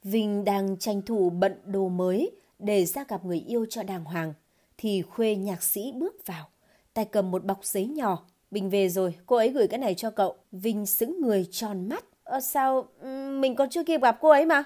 Vinh 0.04 0.46
đang 0.46 0.78
tranh 0.78 1.02
thủ 1.02 1.30
bận 1.30 1.56
đồ 1.66 1.90
mới 1.90 2.32
để 2.60 2.86
ra 2.86 3.06
gặp 3.08 3.26
người 3.26 3.44
yêu 3.48 3.66
cho 3.70 3.84
đàng 3.84 4.04
hoàng, 4.06 4.34
thì 4.78 5.02
khuê 5.02 5.36
nhạc 5.36 5.64
sĩ 5.64 5.92
bước 5.96 6.26
vào, 6.26 6.50
tay 6.94 7.06
cầm 7.06 7.32
một 7.32 7.46
bọc 7.46 7.66
giấy 7.66 7.88
nhỏ. 7.88 8.26
Bình 8.52 8.70
về 8.70 8.90
rồi, 8.90 9.16
cô 9.26 9.36
ấy 9.36 9.50
gửi 9.50 9.68
cái 9.68 9.80
này 9.80 9.96
cho 9.96 10.12
cậu. 10.12 10.36
Vinh 10.52 10.86
sững 10.86 11.22
người 11.22 11.48
tròn 11.52 11.90
mắt. 11.90 12.06
Ờ, 12.24 12.40
sao, 12.40 12.88
mình 13.40 13.56
còn 13.56 13.70
chưa 13.70 13.84
kịp 13.84 14.02
gặp 14.02 14.18
cô 14.22 14.30
ấy 14.30 14.46
mà. 14.46 14.64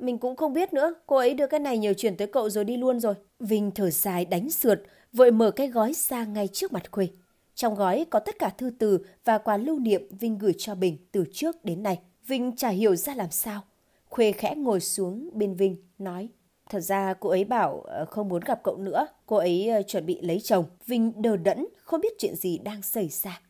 Mình 0.00 0.18
cũng 0.18 0.36
không 0.36 0.52
biết 0.52 0.72
nữa, 0.72 0.94
cô 1.06 1.16
ấy 1.16 1.34
đưa 1.34 1.46
cái 1.46 1.60
này 1.60 1.78
nhờ 1.78 1.94
chuyển 1.94 2.16
tới 2.16 2.26
cậu 2.26 2.50
rồi 2.50 2.64
đi 2.64 2.76
luôn 2.76 3.00
rồi. 3.00 3.14
Vinh 3.40 3.70
thở 3.70 3.90
dài 3.90 4.24
đánh 4.24 4.50
sượt, 4.50 4.82
vội 5.12 5.30
mở 5.30 5.50
cái 5.50 5.68
gói 5.68 5.92
ra 5.94 6.24
ngay 6.24 6.48
trước 6.52 6.72
mặt 6.72 6.90
Khuê. 6.90 7.08
Trong 7.54 7.74
gói 7.74 8.06
có 8.10 8.18
tất 8.18 8.38
cả 8.38 8.48
thư 8.48 8.70
từ 8.78 8.98
và 9.24 9.38
quà 9.38 9.56
lưu 9.56 9.78
niệm 9.78 10.08
Vinh 10.10 10.38
gửi 10.38 10.54
cho 10.58 10.74
Bình 10.74 10.96
từ 11.12 11.24
trước 11.32 11.64
đến 11.64 11.82
nay. 11.82 11.98
Vinh 12.26 12.56
chả 12.56 12.68
hiểu 12.68 12.96
ra 12.96 13.14
làm 13.14 13.30
sao. 13.30 13.62
Khuê 14.08 14.32
khẽ 14.32 14.54
ngồi 14.56 14.80
xuống 14.80 15.30
bên 15.32 15.54
Vinh, 15.54 15.76
nói. 15.98 16.28
Thật 16.70 16.80
ra 16.80 17.14
cô 17.20 17.28
ấy 17.30 17.44
bảo 17.44 17.80
ờ, 17.80 18.04
không 18.04 18.28
muốn 18.28 18.42
gặp 18.46 18.60
cậu 18.64 18.76
nữa. 18.76 19.06
Cô 19.26 19.36
ấy 19.36 19.68
ờ, 19.68 19.82
chuẩn 19.82 20.06
bị 20.06 20.20
lấy 20.20 20.40
chồng. 20.40 20.64
Vinh 20.86 21.22
đờ 21.22 21.36
đẫn, 21.36 21.66
không 21.82 22.00
biết 22.00 22.18
chuyện 22.18 22.36
gì 22.36 22.58
đang 22.58 22.82
xảy 22.82 23.08
ra. 23.08 23.40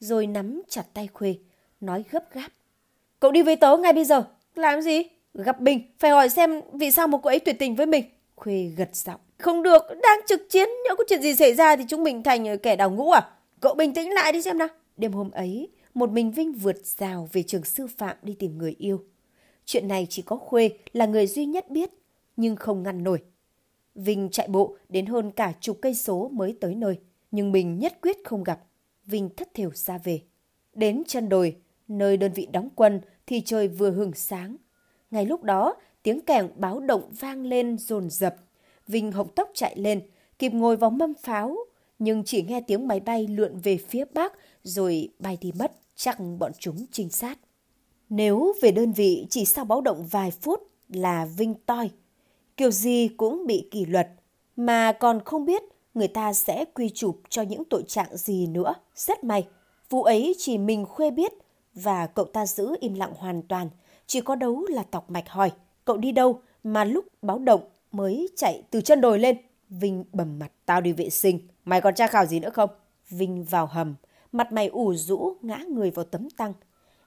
Rồi 0.00 0.26
nắm 0.26 0.62
chặt 0.68 0.84
tay 0.94 1.08
Khuê, 1.12 1.34
nói 1.80 2.04
gấp 2.10 2.32
gáp. 2.32 2.48
Cậu 3.20 3.30
đi 3.30 3.42
với 3.42 3.56
tớ 3.56 3.76
ngay 3.76 3.92
bây 3.92 4.04
giờ. 4.04 4.24
Làm 4.54 4.80
gì? 4.80 5.02
Gặp 5.34 5.60
Bình, 5.60 5.80
phải 5.98 6.10
hỏi 6.10 6.28
xem 6.28 6.60
vì 6.72 6.90
sao 6.90 7.08
một 7.08 7.18
cô 7.22 7.30
ấy 7.30 7.40
tuyệt 7.40 7.56
tình 7.58 7.76
với 7.76 7.86
mình. 7.86 8.04
Khuê 8.36 8.70
gật 8.76 8.96
giọng. 8.96 9.20
Không 9.38 9.62
được, 9.62 9.82
đang 10.02 10.20
trực 10.26 10.40
chiến, 10.50 10.68
nếu 10.84 10.96
có 10.96 11.04
chuyện 11.08 11.22
gì 11.22 11.34
xảy 11.34 11.54
ra 11.54 11.76
thì 11.76 11.84
chúng 11.88 12.04
mình 12.04 12.22
thành 12.22 12.48
ờ, 12.48 12.56
kẻ 12.56 12.76
đào 12.76 12.90
ngũ 12.90 13.10
à? 13.10 13.30
Cậu 13.60 13.74
bình 13.74 13.94
tĩnh 13.94 14.10
lại 14.14 14.32
đi 14.32 14.42
xem 14.42 14.58
nào. 14.58 14.68
Đêm 14.96 15.12
hôm 15.12 15.30
ấy, 15.30 15.68
một 15.94 16.10
mình 16.10 16.32
Vinh 16.32 16.52
vượt 16.52 16.86
rào 16.86 17.28
về 17.32 17.42
trường 17.42 17.64
sư 17.64 17.86
phạm 17.96 18.16
đi 18.22 18.34
tìm 18.38 18.58
người 18.58 18.74
yêu. 18.78 19.04
Chuyện 19.72 19.88
này 19.88 20.06
chỉ 20.10 20.22
có 20.22 20.36
Khuê 20.36 20.70
là 20.92 21.06
người 21.06 21.26
duy 21.26 21.46
nhất 21.46 21.70
biết, 21.70 21.90
nhưng 22.36 22.56
không 22.56 22.82
ngăn 22.82 23.04
nổi. 23.04 23.22
Vinh 23.94 24.28
chạy 24.28 24.48
bộ 24.48 24.76
đến 24.88 25.06
hơn 25.06 25.30
cả 25.30 25.52
chục 25.60 25.78
cây 25.82 25.94
số 25.94 26.28
mới 26.32 26.56
tới 26.60 26.74
nơi, 26.74 26.98
nhưng 27.30 27.52
mình 27.52 27.78
nhất 27.78 27.98
quyết 28.02 28.16
không 28.24 28.44
gặp. 28.44 28.60
Vinh 29.06 29.28
thất 29.36 29.54
thểu 29.54 29.70
ra 29.74 29.98
về. 29.98 30.20
Đến 30.74 31.02
chân 31.06 31.28
đồi, 31.28 31.56
nơi 31.88 32.16
đơn 32.16 32.32
vị 32.32 32.48
đóng 32.52 32.68
quân 32.74 33.00
thì 33.26 33.40
trời 33.40 33.68
vừa 33.68 33.90
hừng 33.90 34.12
sáng. 34.14 34.56
Ngay 35.10 35.26
lúc 35.26 35.42
đó, 35.42 35.74
tiếng 36.02 36.20
kèn 36.20 36.48
báo 36.56 36.80
động 36.80 37.12
vang 37.20 37.46
lên 37.46 37.78
dồn 37.78 38.10
dập. 38.10 38.36
Vinh 38.86 39.12
hộc 39.12 39.34
tốc 39.34 39.50
chạy 39.54 39.78
lên, 39.78 40.00
kịp 40.38 40.52
ngồi 40.52 40.76
vào 40.76 40.90
mâm 40.90 41.14
pháo, 41.14 41.56
nhưng 41.98 42.24
chỉ 42.24 42.42
nghe 42.42 42.60
tiếng 42.60 42.88
máy 42.88 43.00
bay 43.00 43.26
lượn 43.26 43.60
về 43.62 43.76
phía 43.76 44.04
bắc 44.14 44.32
rồi 44.62 45.08
bay 45.18 45.38
đi 45.40 45.52
mất, 45.58 45.72
chắc 45.96 46.18
bọn 46.38 46.52
chúng 46.58 46.86
trinh 46.90 47.08
sát. 47.08 47.38
Nếu 48.14 48.52
về 48.60 48.72
đơn 48.72 48.92
vị 48.92 49.26
chỉ 49.30 49.44
sau 49.44 49.64
báo 49.64 49.80
động 49.80 50.06
vài 50.10 50.30
phút 50.30 50.62
là 50.88 51.24
Vinh 51.24 51.54
toi, 51.66 51.90
kiểu 52.56 52.70
gì 52.70 53.08
cũng 53.08 53.46
bị 53.46 53.68
kỷ 53.70 53.84
luật, 53.84 54.08
mà 54.56 54.92
còn 54.92 55.20
không 55.24 55.44
biết 55.44 55.62
người 55.94 56.08
ta 56.08 56.32
sẽ 56.32 56.64
quy 56.64 56.90
chụp 56.94 57.20
cho 57.28 57.42
những 57.42 57.64
tội 57.64 57.82
trạng 57.86 58.16
gì 58.16 58.46
nữa. 58.46 58.74
Rất 58.94 59.24
may, 59.24 59.48
vụ 59.90 60.02
ấy 60.02 60.34
chỉ 60.38 60.58
mình 60.58 60.84
Khuê 60.86 61.10
biết 61.10 61.32
và 61.74 62.06
cậu 62.06 62.24
ta 62.24 62.46
giữ 62.46 62.76
im 62.80 62.94
lặng 62.94 63.12
hoàn 63.16 63.42
toàn, 63.42 63.68
chỉ 64.06 64.20
có 64.20 64.34
đấu 64.34 64.66
là 64.68 64.82
tọc 64.82 65.10
mạch 65.10 65.28
hỏi, 65.28 65.50
cậu 65.84 65.96
đi 65.96 66.12
đâu 66.12 66.40
mà 66.64 66.84
lúc 66.84 67.04
báo 67.22 67.38
động 67.38 67.60
mới 67.92 68.28
chạy 68.36 68.62
từ 68.70 68.80
chân 68.80 69.00
đồi 69.00 69.18
lên. 69.18 69.36
Vinh 69.68 70.04
bầm 70.12 70.38
mặt, 70.38 70.52
tao 70.66 70.80
đi 70.80 70.92
vệ 70.92 71.10
sinh, 71.10 71.38
mày 71.64 71.80
còn 71.80 71.94
tra 71.94 72.06
khảo 72.06 72.26
gì 72.26 72.40
nữa 72.40 72.50
không? 72.50 72.70
Vinh 73.10 73.44
vào 73.44 73.66
hầm, 73.66 73.94
mặt 74.32 74.52
mày 74.52 74.66
ủ 74.66 74.94
rũ 74.94 75.36
ngã 75.42 75.56
người 75.68 75.90
vào 75.90 76.04
tấm 76.04 76.30
tăng. 76.30 76.52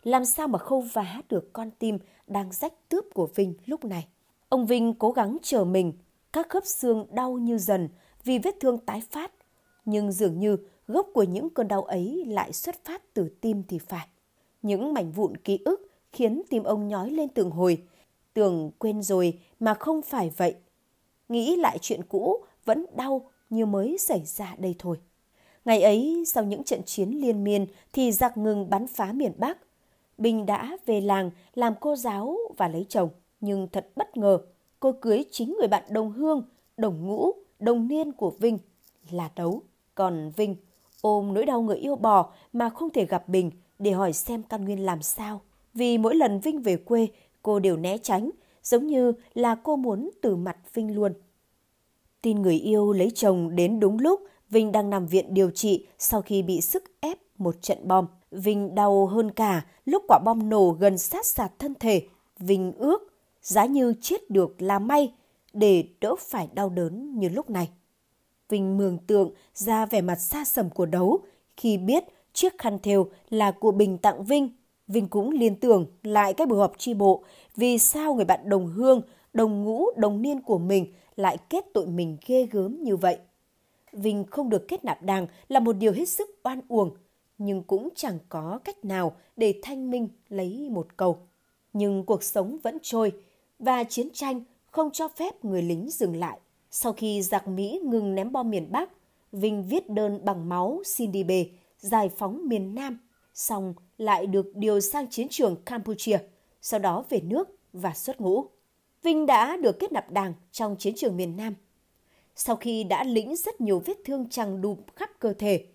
Làm 0.06 0.26
sao 0.26 0.48
mà 0.48 0.60
khâu 0.60 0.82
vá 0.82 1.22
được 1.30 1.54
con 1.54 1.72
tim 1.80 2.00
đang 2.28 2.52
rách 2.52 2.74
tướp 2.90 3.06
của 3.14 3.28
Vinh 3.36 3.54
lúc 3.66 3.86
này. 3.86 4.08
Ông 4.50 4.66
Vinh 4.66 4.94
cố 4.94 5.12
gắng 5.12 5.38
chờ 5.42 5.64
mình, 5.64 5.94
các 6.34 6.50
khớp 6.50 6.66
xương 6.66 7.08
đau 7.12 7.34
như 7.38 7.58
dần 7.58 7.90
vì 8.24 8.40
vết 8.40 8.56
thương 8.60 8.78
tái 8.78 9.02
phát. 9.12 9.32
Nhưng 9.86 10.12
dường 10.12 10.40
như 10.40 10.58
gốc 10.88 11.08
của 11.14 11.24
những 11.24 11.50
cơn 11.50 11.68
đau 11.68 11.84
ấy 11.84 12.26
lại 12.28 12.54
xuất 12.54 12.86
phát 12.86 13.14
từ 13.14 13.30
tim 13.42 13.64
thì 13.68 13.80
phải. 13.80 14.08
Những 14.62 14.94
mảnh 14.94 15.12
vụn 15.12 15.38
ký 15.38 15.60
ức 15.66 15.92
khiến 16.12 16.42
tim 16.50 16.64
ông 16.64 16.88
nhói 16.88 17.12
lên 17.12 17.30
từng 17.30 17.52
hồi. 17.52 17.84
Tưởng 18.34 18.72
quên 18.80 19.04
rồi 19.04 19.40
mà 19.60 19.74
không 19.74 20.02
phải 20.02 20.32
vậy. 20.38 20.56
Nghĩ 21.30 21.56
lại 21.56 21.78
chuyện 21.82 22.04
cũ 22.04 22.38
vẫn 22.66 22.86
đau 22.96 23.30
như 23.50 23.66
mới 23.66 23.98
xảy 23.98 24.26
ra 24.26 24.56
đây 24.58 24.76
thôi. 24.80 24.98
Ngày 25.66 25.82
ấy, 25.82 26.24
sau 26.28 26.44
những 26.44 26.64
trận 26.64 26.84
chiến 26.84 27.10
liên 27.10 27.44
miên 27.44 27.66
thì 27.94 28.12
giặc 28.12 28.38
ngừng 28.38 28.70
bắn 28.70 28.88
phá 28.88 29.12
miền 29.12 29.32
Bắc. 29.38 29.58
Bình 30.18 30.46
đã 30.46 30.78
về 30.86 31.02
làng 31.02 31.32
làm 31.54 31.74
cô 31.80 31.96
giáo 31.96 32.38
và 32.58 32.68
lấy 32.68 32.86
chồng. 32.90 33.10
Nhưng 33.40 33.68
thật 33.72 33.88
bất 33.96 34.18
ngờ, 34.18 34.40
cô 34.80 34.92
cưới 35.02 35.24
chính 35.32 35.56
người 35.60 35.68
bạn 35.68 35.84
đồng 35.90 36.12
hương, 36.12 36.44
đồng 36.78 37.08
ngũ, 37.08 37.32
đồng 37.60 37.88
niên 37.88 38.12
của 38.12 38.30
Vinh 38.30 38.58
là 39.12 39.30
Đấu. 39.36 39.62
Còn 39.96 40.32
Vinh 40.36 40.56
ôm 41.02 41.34
nỗi 41.34 41.46
đau 41.46 41.62
người 41.62 41.78
yêu 41.78 41.96
bò 41.96 42.32
mà 42.54 42.70
không 42.70 42.90
thể 42.90 43.06
gặp 43.06 43.30
Bình 43.30 43.52
để 43.80 43.92
hỏi 43.92 44.14
xem 44.14 44.44
căn 44.44 44.66
nguyên 44.66 44.86
làm 44.86 45.02
sao. 45.02 45.42
Vì 45.74 45.98
mỗi 45.98 46.16
lần 46.16 46.40
Vinh 46.40 46.62
về 46.62 46.78
quê, 46.78 47.08
cô 47.42 47.60
đều 47.60 47.78
né 47.78 47.98
tránh, 47.98 48.30
giống 48.64 48.88
như 48.88 49.14
là 49.34 49.56
cô 49.56 49.76
muốn 49.76 50.10
từ 50.22 50.36
mặt 50.36 50.58
Vinh 50.74 50.96
luôn. 50.96 51.14
Tin 52.22 52.42
người 52.42 52.56
yêu 52.56 52.92
lấy 52.92 53.12
chồng 53.16 53.56
đến 53.56 53.80
đúng 53.80 54.00
lúc 54.00 54.20
Vinh 54.50 54.72
đang 54.72 54.90
nằm 54.90 55.08
viện 55.08 55.34
điều 55.34 55.52
trị 55.52 55.88
sau 55.98 56.22
khi 56.22 56.44
bị 56.44 56.62
sức 56.62 56.84
ép 57.00 57.18
một 57.38 57.62
trận 57.62 57.88
bom. 57.88 58.08
Vinh 58.36 58.76
đau 58.76 59.08
hơn 59.08 59.32
cả 59.32 59.66
lúc 59.86 60.04
quả 60.08 60.20
bom 60.26 60.50
nổ 60.50 60.72
gần 60.80 60.98
sát 60.98 61.26
sạt 61.26 61.60
thân 61.60 61.74
thể. 61.80 62.08
Vinh 62.40 62.74
ước, 62.74 63.14
giá 63.42 63.66
như 63.66 63.94
chết 64.02 64.30
được 64.30 64.62
là 64.62 64.80
may 64.80 65.14
để 65.54 65.84
đỡ 66.02 66.16
phải 66.20 66.50
đau 66.54 66.70
đớn 66.70 67.20
như 67.20 67.30
lúc 67.30 67.50
này. 67.50 67.70
Vinh 68.50 68.78
mường 68.78 68.98
tượng 68.98 69.32
ra 69.54 69.86
vẻ 69.86 70.02
mặt 70.02 70.16
xa 70.16 70.46
sầm 70.46 70.70
của 70.70 70.86
đấu 70.86 71.20
khi 71.58 71.78
biết 71.78 72.04
chiếc 72.34 72.58
khăn 72.58 72.80
thêu 72.84 73.10
là 73.30 73.52
của 73.52 73.72
Bình 73.72 73.98
tặng 73.98 74.24
Vinh. 74.24 74.50
Vinh 74.88 75.08
cũng 75.08 75.32
liên 75.32 75.56
tưởng 75.56 75.86
lại 76.04 76.34
cái 76.34 76.48
buổi 76.48 76.60
họp 76.60 76.74
tri 76.78 76.94
bộ 76.94 77.24
vì 77.56 77.78
sao 77.78 78.14
người 78.14 78.26
bạn 78.26 78.50
đồng 78.50 78.68
hương, 78.68 79.02
đồng 79.34 79.64
ngũ, 79.64 79.86
đồng 79.98 80.22
niên 80.22 80.42
của 80.42 80.58
mình 80.58 80.94
lại 81.16 81.38
kết 81.50 81.66
tội 81.74 81.88
mình 81.88 82.18
ghê 82.26 82.48
gớm 82.52 82.84
như 82.84 82.96
vậy. 82.96 83.18
Vinh 83.92 84.24
không 84.24 84.50
được 84.50 84.68
kết 84.68 84.86
nạp 84.86 85.04
đảng 85.04 85.28
là 85.48 85.60
một 85.60 85.74
điều 85.74 85.92
hết 85.92 86.10
sức 86.10 86.30
oan 86.44 86.62
uổng, 86.68 86.96
nhưng 87.38 87.64
cũng 87.64 87.90
chẳng 87.96 88.18
có 88.30 88.60
cách 88.64 88.86
nào 88.86 89.16
để 89.38 89.60
thanh 89.64 89.92
minh 89.92 90.10
lấy 90.30 90.70
một 90.72 90.88
câu. 90.98 91.18
Nhưng 91.74 92.06
cuộc 92.06 92.24
sống 92.24 92.58
vẫn 92.64 92.78
trôi 92.82 93.12
và 93.60 93.84
chiến 93.84 94.10
tranh 94.14 94.44
không 94.66 94.92
cho 94.92 95.08
phép 95.08 95.46
người 95.46 95.62
lính 95.62 95.90
dừng 95.90 96.16
lại. 96.16 96.40
Sau 96.72 96.94
khi 96.94 97.22
giặc 97.22 97.48
Mỹ 97.48 97.80
ngừng 97.84 98.16
ném 98.16 98.32
bom 98.32 98.50
miền 98.50 98.72
Bắc, 98.72 98.90
Vinh 99.32 99.64
viết 99.64 99.90
đơn 99.90 100.20
bằng 100.24 100.50
máu 100.50 100.82
xin 100.86 101.12
đi 101.12 101.24
bề, 101.24 101.50
giải 101.80 102.10
phóng 102.18 102.42
miền 102.48 102.76
Nam, 102.76 103.00
xong 103.34 103.74
lại 103.98 104.28
được 104.28 104.56
điều 104.56 104.80
sang 104.80 105.10
chiến 105.10 105.28
trường 105.30 105.56
Campuchia, 105.66 106.18
sau 106.62 106.80
đó 106.80 107.06
về 107.10 107.22
nước 107.22 107.50
và 107.74 107.94
xuất 107.94 108.22
ngũ. 108.22 108.46
Vinh 109.04 109.26
đã 109.26 109.58
được 109.58 109.80
kết 109.80 109.92
nạp 109.92 110.12
đảng 110.12 110.34
trong 110.52 110.76
chiến 110.80 110.94
trường 110.98 111.18
miền 111.18 111.38
Nam. 111.38 111.56
Sau 112.36 112.56
khi 112.56 112.84
đã 112.84 113.04
lĩnh 113.04 113.36
rất 113.36 113.62
nhiều 113.62 113.82
vết 113.86 113.98
thương 114.06 114.30
chằng 114.30 114.62
đùm 114.62 114.78
khắp 114.96 115.10
cơ 115.20 115.34
thể, 115.34 115.66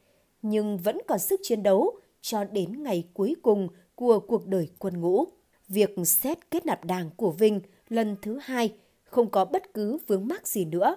nhưng 0.43 0.79
vẫn 0.79 0.99
còn 1.09 1.19
sức 1.19 1.41
chiến 1.43 1.63
đấu 1.63 1.95
cho 2.21 2.45
đến 2.45 2.83
ngày 2.83 3.09
cuối 3.15 3.37
cùng 3.43 3.69
của 3.95 4.21
cuộc 4.21 4.47
đời 4.47 4.69
quân 4.79 5.01
ngũ. 5.01 5.25
Việc 5.69 5.91
xét 6.05 6.51
kết 6.51 6.67
nạp 6.67 6.85
đảng 6.85 7.11
của 7.17 7.31
Vinh 7.31 7.61
lần 7.89 8.17
thứ 8.23 8.39
hai 8.43 8.75
không 9.05 9.31
có 9.31 9.45
bất 9.45 9.75
cứ 9.75 9.99
vướng 10.07 10.29
mắc 10.29 10.47
gì 10.47 10.65
nữa. 10.65 10.97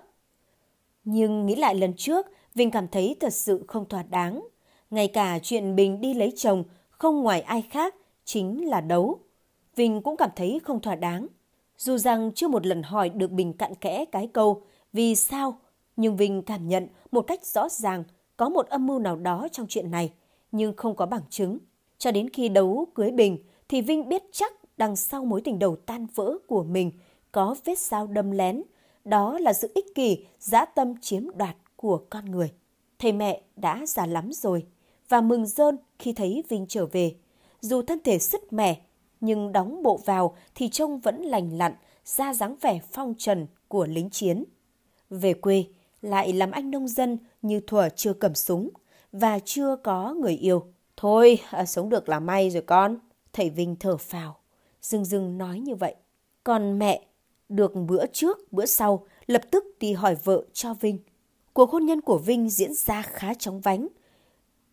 Nhưng 1.03 1.45
nghĩ 1.45 1.55
lại 1.55 1.75
lần 1.75 1.93
trước, 1.97 2.25
Vinh 2.55 2.71
cảm 2.71 2.87
thấy 2.87 3.15
thật 3.19 3.33
sự 3.33 3.63
không 3.67 3.89
thỏa 3.89 4.03
đáng. 4.03 4.47
Ngay 4.89 5.07
cả 5.07 5.39
chuyện 5.43 5.75
Bình 5.75 6.01
đi 6.01 6.13
lấy 6.13 6.33
chồng 6.35 6.63
không 6.89 7.23
ngoài 7.23 7.41
ai 7.41 7.61
khác 7.61 7.95
chính 8.25 8.67
là 8.67 8.81
đấu. 8.81 9.19
Vinh 9.75 10.01
cũng 10.01 10.17
cảm 10.17 10.29
thấy 10.35 10.59
không 10.63 10.81
thỏa 10.81 10.95
đáng. 10.95 11.27
Dù 11.77 11.97
rằng 11.97 12.31
chưa 12.35 12.47
một 12.47 12.65
lần 12.65 12.83
hỏi 12.83 13.09
được 13.09 13.31
Bình 13.31 13.53
cặn 13.53 13.75
kẽ 13.75 14.05
cái 14.05 14.27
câu 14.27 14.61
vì 14.93 15.15
sao, 15.15 15.59
nhưng 15.95 16.17
Vinh 16.17 16.41
cảm 16.41 16.67
nhận 16.67 16.87
một 17.11 17.21
cách 17.21 17.45
rõ 17.45 17.69
ràng 17.69 18.03
có 18.43 18.49
một 18.49 18.67
âm 18.67 18.87
mưu 18.87 18.99
nào 18.99 19.15
đó 19.15 19.47
trong 19.51 19.67
chuyện 19.69 19.91
này, 19.91 20.13
nhưng 20.51 20.73
không 20.77 20.95
có 20.95 21.05
bằng 21.05 21.21
chứng. 21.29 21.57
Cho 21.97 22.11
đến 22.11 22.29
khi 22.29 22.49
đấu 22.49 22.87
cưới 22.95 23.11
Bình 23.11 23.37
thì 23.67 23.81
Vinh 23.81 24.09
biết 24.09 24.23
chắc 24.31 24.53
đằng 24.77 24.95
sau 24.95 25.25
mối 25.25 25.41
tình 25.41 25.59
đầu 25.59 25.75
tan 25.75 26.07
vỡ 26.15 26.37
của 26.47 26.63
mình 26.63 26.91
có 27.31 27.55
vết 27.65 27.79
dao 27.79 28.07
đâm 28.07 28.31
lén. 28.31 28.63
Đó 29.05 29.39
là 29.39 29.53
sự 29.53 29.71
ích 29.75 29.95
kỷ, 29.95 30.25
dã 30.39 30.65
tâm 30.65 30.93
chiếm 31.01 31.23
đoạt 31.35 31.55
của 31.75 31.97
con 32.09 32.25
người. 32.25 32.51
Thầy 32.99 33.11
mẹ 33.11 33.41
đã 33.55 33.85
già 33.85 34.05
lắm 34.05 34.29
rồi 34.33 34.65
và 35.09 35.21
mừng 35.21 35.45
rơn 35.45 35.77
khi 35.99 36.13
thấy 36.13 36.43
Vinh 36.49 36.65
trở 36.69 36.85
về. 36.85 37.15
Dù 37.59 37.81
thân 37.81 37.99
thể 38.03 38.19
sứt 38.19 38.53
mẻ, 38.53 38.81
nhưng 39.21 39.51
đóng 39.51 39.83
bộ 39.83 39.99
vào 40.05 40.35
thì 40.55 40.69
trông 40.69 40.99
vẫn 40.99 41.21
lành 41.21 41.57
lặn, 41.57 41.73
ra 42.05 42.33
dáng 42.33 42.55
vẻ 42.61 42.79
phong 42.91 43.13
trần 43.17 43.47
của 43.67 43.85
lính 43.85 44.09
chiến. 44.09 44.43
Về 45.09 45.33
quê, 45.33 45.65
lại 46.03 46.33
làm 46.33 46.51
anh 46.51 46.71
nông 46.71 46.87
dân 46.87 47.17
như 47.41 47.59
thuở 47.59 47.89
chưa 47.95 48.13
cầm 48.13 48.35
súng 48.35 48.69
và 49.11 49.39
chưa 49.45 49.75
có 49.75 50.13
người 50.13 50.33
yêu. 50.33 50.65
Thôi, 50.97 51.39
à, 51.49 51.65
sống 51.65 51.89
được 51.89 52.09
là 52.09 52.19
may 52.19 52.49
rồi 52.49 52.61
con. 52.61 52.97
Thầy 53.33 53.49
Vinh 53.49 53.75
thở 53.75 53.97
phào, 53.97 54.37
dưng 54.81 55.05
dưng 55.05 55.37
nói 55.37 55.59
như 55.59 55.75
vậy. 55.75 55.95
Còn 56.43 56.79
mẹ, 56.79 57.05
được 57.49 57.73
bữa 57.87 58.05
trước, 58.13 58.53
bữa 58.53 58.65
sau, 58.65 59.05
lập 59.25 59.41
tức 59.51 59.65
đi 59.79 59.93
hỏi 59.93 60.15
vợ 60.23 60.43
cho 60.53 60.73
Vinh. 60.73 60.99
Cuộc 61.53 61.71
hôn 61.71 61.85
nhân 61.85 62.01
của 62.01 62.17
Vinh 62.17 62.49
diễn 62.49 62.73
ra 62.73 63.01
khá 63.01 63.33
chóng 63.33 63.61
vánh. 63.61 63.87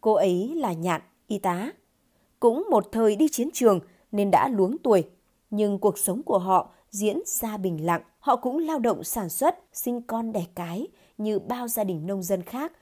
Cô 0.01 0.13
ấy 0.13 0.53
là 0.57 0.73
Nhạn, 0.73 1.01
y 1.27 1.39
tá. 1.39 1.73
Cũng 2.41 2.67
một 2.71 2.89
thời 2.93 3.17
đi 3.17 3.29
chiến 3.29 3.49
trường 3.53 3.81
nên 4.13 4.31
đã 4.31 4.49
luống 4.49 4.79
tuổi. 4.79 5.05
Nhưng 5.51 5.79
cuộc 5.79 5.99
sống 5.99 6.23
của 6.23 6.39
họ 6.39 6.71
diễn 6.91 7.21
ra 7.27 7.57
bình 7.57 7.87
lặng. 7.87 8.03
Họ 8.19 8.37
cũng 8.37 8.59
lao 8.59 8.79
động 8.79 9.05
sản 9.05 9.29
xuất, 9.29 9.59
sinh 9.73 10.03
con 10.03 10.33
đẻ 10.33 10.45
cái 10.55 10.87
như 11.21 11.39
bao 11.39 11.69
gia 11.69 11.85
đình 11.85 12.07
nông 12.07 12.23
dân 12.23 12.43
khác. 12.43 12.73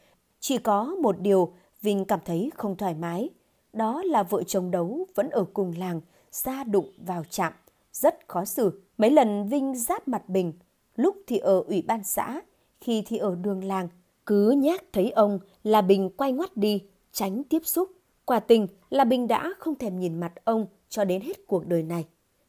Chỉ 0.40 0.59
có 0.59 0.85
một 1.02 1.21
điều 1.21 1.52
Vinh 1.83 2.04
cảm 2.04 2.21
thấy 2.25 2.50
không 2.54 2.76
thoải 2.76 2.95
mái. 2.95 3.30
Đó 3.73 4.02
là 4.02 4.23
vợ 4.23 4.42
chồng 4.42 4.71
đấu 4.71 5.07
vẫn 5.14 5.30
ở 5.30 5.45
cùng 5.52 5.75
làng, 5.78 6.00
ra 6.33 6.64
đụng 6.64 6.92
vào 6.99 7.25
chạm, 7.30 7.52
rất 7.92 8.28
khó 8.28 8.45
xử. 8.45 8.83
Mấy 8.99 9.11
lần 9.11 9.49
Vinh 9.49 9.75
giáp 9.75 10.09
mặt 10.09 10.28
Bình, 10.28 10.52
lúc 10.97 11.16
thì 11.26 11.38
ở 11.38 11.62
ủy 11.66 11.83
ban 11.83 12.04
xã, 12.04 12.40
khi 12.80 13.02
thì 13.07 13.16
ở 13.16 13.35
đường 13.35 13.64
làng. 13.64 13.88
Cứ 14.26 14.50
nhắc 14.50 14.85
thấy 14.92 15.11
ông 15.11 15.38
là 15.62 15.83
Bình 15.83 16.11
quay 16.16 16.33
ngoắt 16.33 16.57
đi, 16.57 16.83
tránh 17.12 17.42
tiếp 17.45 17.62
xúc. 17.64 17.88
Quả 18.25 18.40
tình 18.40 18.66
là 18.90 19.04
Bình 19.04 19.28
đã 19.28 19.52
không 19.59 19.75
thèm 19.75 19.99
nhìn 19.99 20.21
mặt 20.21 20.33
ông 20.45 20.66
cho 20.88 21.04
đến 21.04 21.23
hết 21.23 21.47
cuộc 21.47 21.66
đời 21.66 21.83
này. 21.83 22.04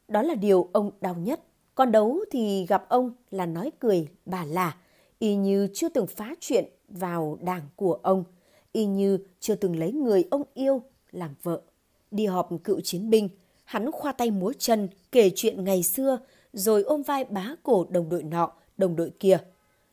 Đó 0.08 0.22
là 0.22 0.34
điều 0.34 0.68
ông 0.72 0.90
đau 1.00 1.14
nhất. 1.14 1.40
Còn 1.74 1.92
đấu 1.92 2.18
thì 2.30 2.66
gặp 2.66 2.88
ông 2.88 3.12
là 3.30 3.46
nói 3.46 3.70
cười 3.78 4.08
bà 4.26 4.44
là, 4.44 4.76
y 5.20 5.36
như 5.36 5.68
chưa 5.74 5.88
từng 5.88 6.06
phá 6.06 6.34
chuyện 6.40 6.64
vào 6.88 7.38
đảng 7.40 7.62
của 7.76 7.98
ông, 8.02 8.24
y 8.72 8.86
như 8.86 9.18
chưa 9.40 9.54
từng 9.54 9.78
lấy 9.78 9.92
người 9.92 10.24
ông 10.30 10.42
yêu 10.54 10.82
làm 11.10 11.34
vợ. 11.42 11.62
Đi 12.10 12.26
họp 12.26 12.48
cựu 12.64 12.80
chiến 12.80 13.10
binh, 13.10 13.28
hắn 13.64 13.92
khoa 13.92 14.12
tay 14.12 14.30
múa 14.30 14.52
chân 14.58 14.88
kể 15.12 15.30
chuyện 15.34 15.64
ngày 15.64 15.82
xưa, 15.82 16.18
rồi 16.52 16.82
ôm 16.82 17.02
vai 17.02 17.24
bá 17.24 17.54
cổ 17.62 17.86
đồng 17.90 18.08
đội 18.08 18.22
nọ, 18.22 18.52
đồng 18.76 18.96
đội 18.96 19.10
kia. 19.18 19.38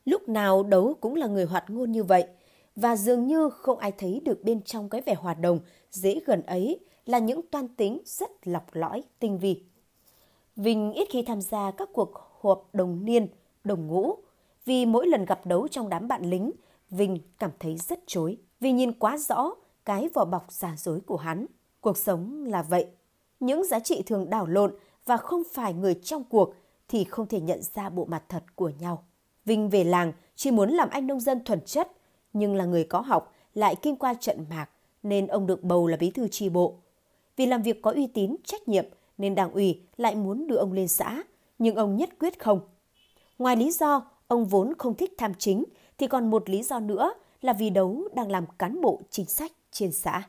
Lúc 0.05 0.29
nào 0.29 0.63
đấu 0.63 0.93
cũng 1.01 1.15
là 1.15 1.27
người 1.27 1.46
hoạt 1.46 1.69
ngôn 1.69 1.91
như 1.91 2.03
vậy, 2.03 2.25
và 2.75 2.96
dường 2.96 3.27
như 3.27 3.50
không 3.50 3.77
ai 3.77 3.91
thấy 3.91 4.22
được 4.25 4.43
bên 4.43 4.62
trong 4.62 4.89
cái 4.89 5.01
vẻ 5.01 5.13
hòa 5.13 5.34
đồng, 5.34 5.60
dễ 5.91 6.19
gần 6.25 6.41
ấy 6.41 6.79
là 7.05 7.19
những 7.19 7.41
toan 7.51 7.67
tính 7.67 8.01
rất 8.05 8.48
lọc 8.48 8.75
lõi, 8.75 9.03
tinh 9.19 9.38
vi. 9.38 9.63
Vinh 10.55 10.93
ít 10.93 11.07
khi 11.12 11.24
tham 11.24 11.41
gia 11.41 11.72
các 11.72 11.89
cuộc 11.93 12.12
họp 12.41 12.69
đồng 12.74 13.05
niên, 13.05 13.27
đồng 13.63 13.88
ngũ, 13.88 14.15
vì 14.67 14.86
mỗi 14.86 15.07
lần 15.07 15.25
gặp 15.25 15.45
đấu 15.45 15.67
trong 15.67 15.89
đám 15.89 16.07
bạn 16.07 16.21
lính, 16.29 16.51
Vinh 16.89 17.19
cảm 17.39 17.51
thấy 17.59 17.77
rất 17.77 18.00
chối, 18.07 18.38
vì 18.59 18.71
nhìn 18.71 18.93
quá 18.93 19.17
rõ 19.17 19.51
cái 19.86 20.09
vỏ 20.13 20.25
bọc 20.25 20.51
giả 20.51 20.75
dối 20.77 21.00
của 21.05 21.17
hắn. 21.17 21.45
Cuộc 21.81 21.97
sống 21.97 22.45
là 22.45 22.62
vậy. 22.62 22.88
Những 23.39 23.65
giá 23.65 23.79
trị 23.79 24.03
thường 24.05 24.29
đảo 24.29 24.47
lộn 24.47 24.75
và 25.05 25.17
không 25.17 25.43
phải 25.53 25.74
người 25.74 25.93
trong 26.03 26.24
cuộc 26.24 26.53
thì 26.88 27.03
không 27.03 27.27
thể 27.27 27.41
nhận 27.41 27.62
ra 27.62 27.89
bộ 27.89 28.05
mặt 28.05 28.24
thật 28.29 28.43
của 28.55 28.71
nhau. 28.79 29.03
Vinh 29.45 29.69
về 29.69 29.83
làng 29.83 30.13
chỉ 30.36 30.51
muốn 30.51 30.69
làm 30.69 30.89
anh 30.89 31.07
nông 31.07 31.19
dân 31.19 31.43
thuần 31.43 31.59
chất, 31.65 31.91
nhưng 32.33 32.55
là 32.55 32.65
người 32.65 32.83
có 32.83 33.00
học, 33.00 33.33
lại 33.53 33.75
kinh 33.75 33.95
qua 33.95 34.13
trận 34.13 34.45
mạc, 34.50 34.69
nên 35.03 35.27
ông 35.27 35.47
được 35.47 35.63
bầu 35.63 35.88
là 35.88 35.97
bí 35.97 36.12
thư 36.12 36.27
tri 36.27 36.50
bộ. 36.50 36.75
Vì 37.36 37.45
làm 37.45 37.62
việc 37.62 37.81
có 37.81 37.91
uy 37.91 38.07
tín, 38.07 38.36
trách 38.43 38.67
nhiệm, 38.67 38.86
nên 39.17 39.36
đảng 39.36 39.53
ủy 39.53 39.81
lại 39.97 40.15
muốn 40.15 40.47
đưa 40.47 40.55
ông 40.55 40.74
lên 40.74 40.88
xã, 40.88 41.24
nhưng 41.59 41.75
ông 41.75 41.95
nhất 41.95 42.09
quyết 42.19 42.39
không. 42.39 42.59
Ngoài 43.39 43.55
lý 43.55 43.71
do 43.71 44.16
ông 44.27 44.46
vốn 44.46 44.74
không 44.77 44.96
thích 44.96 45.12
tham 45.17 45.34
chính, 45.34 45.63
thì 45.98 46.07
còn 46.07 46.29
một 46.29 46.50
lý 46.50 46.63
do 46.63 46.79
nữa 46.79 47.13
là 47.41 47.53
vì 47.53 47.69
đấu 47.69 48.10
đang 48.15 48.31
làm 48.31 48.46
cán 48.60 48.81
bộ 48.81 49.01
chính 49.10 49.25
sách 49.25 49.51
trên 49.72 49.91
xã. 49.91 50.24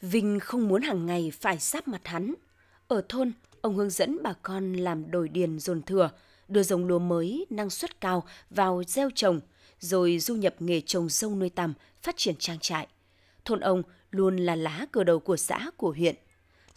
Vinh 0.00 0.40
không 0.40 0.68
muốn 0.68 0.82
hàng 0.82 1.06
ngày 1.06 1.32
phải 1.40 1.58
sát 1.58 1.88
mặt 1.88 2.00
hắn. 2.04 2.34
Ở 2.88 3.02
thôn, 3.08 3.32
ông 3.60 3.76
hướng 3.76 3.90
dẫn 3.90 4.18
bà 4.22 4.32
con 4.32 4.72
làm 4.72 5.10
đồi 5.10 5.28
điền 5.28 5.58
dồn 5.58 5.82
thừa, 5.82 6.10
đưa 6.48 6.62
giống 6.62 6.86
lúa 6.86 6.98
mới 6.98 7.46
năng 7.50 7.70
suất 7.70 8.00
cao 8.00 8.24
vào 8.50 8.82
gieo 8.86 9.10
trồng, 9.14 9.40
rồi 9.80 10.18
du 10.18 10.34
nhập 10.34 10.54
nghề 10.58 10.80
trồng 10.80 11.08
dâu 11.08 11.34
nuôi 11.34 11.50
tầm, 11.50 11.74
phát 12.02 12.16
triển 12.16 12.34
trang 12.38 12.58
trại. 12.60 12.86
Thôn 13.44 13.60
ông 13.60 13.82
luôn 14.10 14.36
là 14.36 14.56
lá 14.56 14.86
cờ 14.92 15.04
đầu 15.04 15.20
của 15.20 15.36
xã, 15.36 15.70
của 15.76 15.90
huyện. 15.90 16.14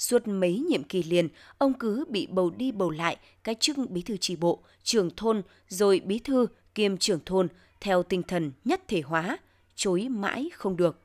Suốt 0.01 0.27
mấy 0.27 0.59
nhiệm 0.69 0.83
kỳ 0.83 1.03
liền, 1.03 1.29
ông 1.57 1.73
cứ 1.73 2.05
bị 2.09 2.27
bầu 2.27 2.49
đi 2.49 2.71
bầu 2.71 2.89
lại 2.89 3.17
cái 3.43 3.55
chức 3.59 3.77
bí 3.89 4.01
thư 4.01 4.17
tri 4.17 4.35
bộ, 4.35 4.59
trưởng 4.83 5.09
thôn, 5.15 5.41
rồi 5.67 6.01
bí 6.05 6.19
thư 6.19 6.47
kiêm 6.75 6.97
trưởng 6.97 7.19
thôn 7.25 7.47
theo 7.81 8.03
tinh 8.03 8.23
thần 8.23 8.51
nhất 8.65 8.81
thể 8.87 9.01
hóa, 9.01 9.37
chối 9.75 10.07
mãi 10.09 10.49
không 10.53 10.77
được. 10.77 10.99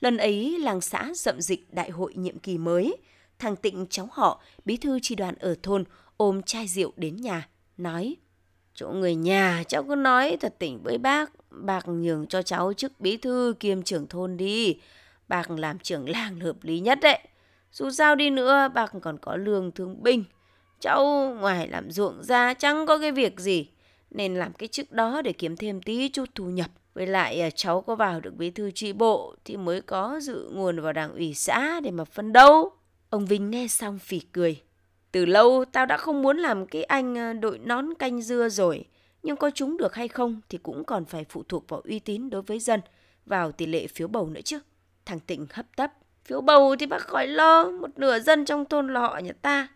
Lần 0.00 0.16
ấy 0.16 0.58
làng 0.58 0.80
xã 0.80 1.10
dậm 1.14 1.40
dịch 1.40 1.74
đại 1.74 1.90
hội 1.90 2.14
nhiệm 2.14 2.38
kỳ 2.38 2.58
mới, 2.58 2.96
thằng 3.38 3.56
Tịnh 3.56 3.86
cháu 3.90 4.08
họ, 4.12 4.42
bí 4.64 4.76
thư 4.76 4.98
tri 5.02 5.14
đoàn 5.14 5.34
ở 5.34 5.54
thôn 5.62 5.84
ôm 6.16 6.42
chai 6.42 6.68
rượu 6.68 6.92
đến 6.96 7.16
nhà, 7.16 7.48
nói 7.76 8.16
Chỗ 8.74 8.88
người 8.88 9.14
nhà 9.14 9.64
cháu 9.68 9.82
cứ 9.82 9.94
nói 9.94 10.36
thật 10.40 10.54
tỉnh 10.58 10.80
với 10.84 10.98
bác, 10.98 11.30
bác 11.50 11.88
nhường 11.88 12.26
cho 12.26 12.42
cháu 12.42 12.72
chức 12.72 13.00
bí 13.00 13.16
thư 13.16 13.54
kiêm 13.60 13.82
trưởng 13.82 14.06
thôn 14.06 14.36
đi. 14.36 14.80
Bác 15.28 15.50
làm 15.50 15.78
trưởng 15.78 16.08
làng 16.08 16.40
hợp 16.40 16.56
lý 16.62 16.80
nhất 16.80 16.98
đấy. 17.02 17.18
Dù 17.72 17.90
sao 17.90 18.14
đi 18.14 18.30
nữa, 18.30 18.68
bác 18.74 18.92
còn 19.02 19.18
có 19.18 19.36
lương 19.36 19.72
thương 19.72 20.02
binh. 20.02 20.24
Cháu 20.80 21.04
ngoài 21.40 21.68
làm 21.68 21.90
ruộng 21.90 22.22
ra 22.22 22.54
chẳng 22.54 22.86
có 22.86 22.98
cái 22.98 23.12
việc 23.12 23.40
gì. 23.40 23.68
Nên 24.10 24.34
làm 24.34 24.52
cái 24.52 24.68
chức 24.68 24.92
đó 24.92 25.22
để 25.22 25.32
kiếm 25.32 25.56
thêm 25.56 25.82
tí 25.82 26.08
chút 26.08 26.28
thu 26.34 26.44
nhập. 26.44 26.70
Với 26.94 27.06
lại 27.06 27.40
à, 27.40 27.50
cháu 27.50 27.80
có 27.80 27.94
vào 27.94 28.20
được 28.20 28.36
bí 28.36 28.50
thư 28.50 28.70
tri 28.70 28.92
bộ 28.92 29.34
thì 29.44 29.56
mới 29.56 29.80
có 29.80 30.20
dự 30.20 30.50
nguồn 30.52 30.80
vào 30.80 30.92
đảng 30.92 31.12
ủy 31.12 31.34
xã 31.34 31.80
để 31.80 31.90
mà 31.90 32.04
phân 32.04 32.32
đấu. 32.32 32.70
Ông 33.10 33.26
Vinh 33.26 33.50
nghe 33.50 33.66
xong 33.68 33.98
phỉ 33.98 34.20
cười. 34.20 34.62
Từ 35.12 35.26
lâu 35.26 35.64
tao 35.72 35.86
đã 35.86 35.96
không 35.96 36.22
muốn 36.22 36.36
làm 36.38 36.66
cái 36.66 36.84
anh 36.84 37.18
à, 37.18 37.32
đội 37.32 37.58
nón 37.58 37.94
canh 37.94 38.22
dưa 38.22 38.48
rồi. 38.48 38.84
Nhưng 39.22 39.36
có 39.36 39.50
chúng 39.54 39.76
được 39.76 39.94
hay 39.94 40.08
không 40.08 40.40
thì 40.48 40.58
cũng 40.58 40.84
còn 40.84 41.04
phải 41.04 41.24
phụ 41.28 41.42
thuộc 41.48 41.68
vào 41.68 41.80
uy 41.80 41.98
tín 41.98 42.30
đối 42.30 42.42
với 42.42 42.58
dân, 42.58 42.80
vào 43.26 43.52
tỷ 43.52 43.66
lệ 43.66 43.86
phiếu 43.86 44.08
bầu 44.08 44.28
nữa 44.28 44.40
chứ. 44.44 44.58
Thằng 45.04 45.20
Tịnh 45.20 45.46
hấp 45.50 45.66
tấp. 45.76 45.92
Phiếu 46.28 46.40
bầu 46.40 46.76
thì 46.78 46.86
bác 46.86 46.98
khỏi 46.98 47.26
lo, 47.26 47.70
một 47.70 47.98
nửa 47.98 48.18
dân 48.18 48.44
trong 48.44 48.64
thôn 48.64 48.92
là 48.92 49.00
họ 49.00 49.18
nhà 49.18 49.32
ta. 49.42 49.68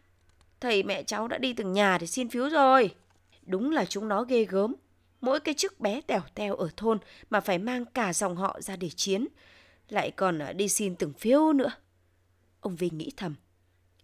Thầy 0.60 0.82
mẹ 0.82 1.02
cháu 1.02 1.28
đã 1.28 1.38
đi 1.38 1.52
từng 1.52 1.72
nhà 1.72 1.98
để 1.98 2.06
xin 2.06 2.28
phiếu 2.28 2.48
rồi. 2.48 2.94
Đúng 3.42 3.72
là 3.72 3.84
chúng 3.84 4.08
nó 4.08 4.22
ghê 4.22 4.44
gớm. 4.44 4.74
Mỗi 5.20 5.40
cái 5.40 5.54
chức 5.54 5.80
bé 5.80 6.00
tèo 6.00 6.20
teo 6.34 6.54
ở 6.54 6.68
thôn 6.76 6.98
mà 7.30 7.40
phải 7.40 7.58
mang 7.58 7.84
cả 7.84 8.12
dòng 8.12 8.36
họ 8.36 8.60
ra 8.60 8.76
để 8.76 8.88
chiến. 8.88 9.26
Lại 9.88 10.10
còn 10.10 10.38
à, 10.38 10.52
đi 10.52 10.68
xin 10.68 10.96
từng 10.96 11.12
phiếu 11.12 11.52
nữa. 11.52 11.70
Ông 12.60 12.76
Vinh 12.76 12.98
nghĩ 12.98 13.10
thầm. 13.16 13.34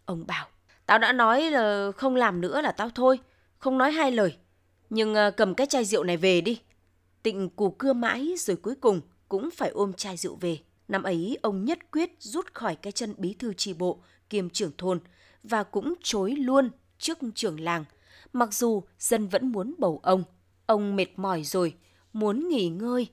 Ông 0.05 0.27
bảo, 0.27 0.47
tao 0.87 0.99
đã 0.99 1.13
nói 1.13 1.51
là 1.51 1.91
không 1.97 2.17
làm 2.17 2.41
nữa 2.41 2.61
là 2.61 2.73
tao 2.73 2.91
thôi. 2.95 3.19
Không 3.59 3.79
nói 3.79 3.93
hai 3.93 4.13
lời. 4.13 4.37
Nhưng 4.91 5.15
à, 5.15 5.31
cầm 5.31 5.55
cái 5.55 5.67
chai 5.67 5.85
rượu 5.85 6.05
này 6.05 6.17
về 6.17 6.41
đi. 6.41 6.61
Tịnh 7.23 7.51
cù 7.51 7.71
cưa 7.71 7.93
mãi 7.93 8.35
rồi 8.39 8.57
cuối 8.57 8.75
cùng 8.75 9.01
cũng 9.29 9.51
phải 9.51 9.71
ôm 9.71 9.93
chai 9.93 10.17
rượu 10.17 10.37
về. 10.41 10.59
Năm 10.89 11.03
ấy 11.03 11.39
ông 11.43 11.65
nhất 11.65 11.79
quyết 11.93 12.11
rút 12.19 12.55
khỏi 12.55 12.77
cái 12.77 12.93
chân 12.93 13.15
bí 13.19 13.35
thư 13.35 13.53
tri 13.55 13.73
bộ 13.73 14.03
kiêm 14.31 14.51
trưởng 14.51 14.73
thôn 14.79 15.01
và 15.43 15.63
cũng 15.63 15.95
chối 16.03 16.31
luôn 16.31 16.71
trước 16.99 17.19
trưởng 17.35 17.61
làng. 17.61 17.85
Mặc 18.33 18.55
dù 18.55 18.83
dân 18.99 19.29
vẫn 19.29 19.53
muốn 19.53 19.75
bầu 19.79 20.01
ông, 20.03 20.25
ông 20.67 20.97
mệt 20.97 21.19
mỏi 21.19 21.43
rồi, 21.45 21.75
muốn 22.13 22.49
nghỉ 22.49 22.69
ngơi 22.69 23.07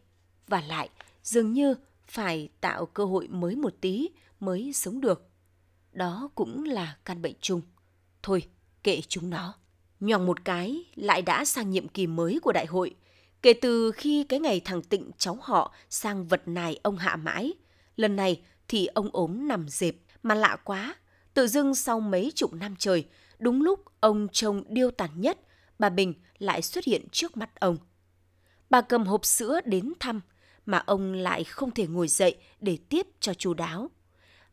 và 0.48 0.62
lại 0.62 0.90
dường 1.24 1.54
như 1.54 1.76
phải 2.08 2.50
tạo 2.62 2.86
cơ 2.86 3.06
hội 3.06 3.28
mới 3.28 3.56
một 3.56 3.74
tí 3.82 4.10
mới 4.40 4.74
sống 4.74 5.02
được. 5.02 5.30
Đó 5.92 6.30
cũng 6.36 6.64
là 6.64 6.98
căn 7.06 7.22
bệnh 7.22 7.36
chung. 7.42 7.62
Thôi, 8.24 8.44
kệ 8.84 9.02
chúng 9.08 9.30
nó. 9.30 9.54
Nhòng 10.00 10.26
một 10.26 10.46
cái 10.46 10.86
lại 10.96 11.22
đã 11.22 11.46
sang 11.46 11.70
nhiệm 11.70 11.88
kỳ 11.88 12.08
mới 12.08 12.40
của 12.40 12.52
đại 12.52 12.66
hội. 12.66 12.96
Kể 13.42 13.54
từ 13.54 13.92
khi 13.92 14.24
cái 14.24 14.40
ngày 14.40 14.62
thằng 14.66 14.82
Tịnh 14.82 15.12
cháu 15.18 15.38
họ 15.42 15.74
sang 15.90 16.28
vật 16.28 16.48
này 16.48 16.80
ông 16.84 16.98
hạ 16.98 17.16
mãi, 17.16 17.54
lần 17.96 18.16
này 18.16 18.42
thì 18.68 18.86
ông 18.86 19.10
ốm 19.14 19.48
nằm 19.48 19.66
dẹp 19.70 19.96
mà 20.24 20.36
lạ 20.36 20.58
quá. 20.64 20.96
Tự 21.34 21.48
dưng 21.48 21.76
sau 21.76 22.00
mấy 22.00 22.32
chục 22.36 22.54
năm 22.54 22.76
trời, 22.80 23.06
đúng 23.40 23.62
lúc 23.62 23.84
ông 24.00 24.28
trông 24.32 24.64
điêu 24.68 24.92
tàn 24.92 25.22
nhất, 25.22 25.40
bà 25.80 25.90
Bình 25.90 26.14
lại 26.38 26.62
xuất 26.62 26.86
hiện 26.86 27.06
trước 27.12 27.38
mắt 27.38 27.60
ông. 27.60 27.78
Bà 28.70 28.82
cầm 28.82 29.06
hộp 29.06 29.26
sữa 29.26 29.60
đến 29.66 29.94
thăm, 30.00 30.22
mà 30.66 30.78
ông 30.78 31.14
lại 31.14 31.44
không 31.44 31.72
thể 31.72 31.88
ngồi 31.88 32.08
dậy 32.08 32.36
để 32.60 32.78
tiếp 32.90 33.08
cho 33.20 33.34
chú 33.34 33.54
đáo. 33.54 33.90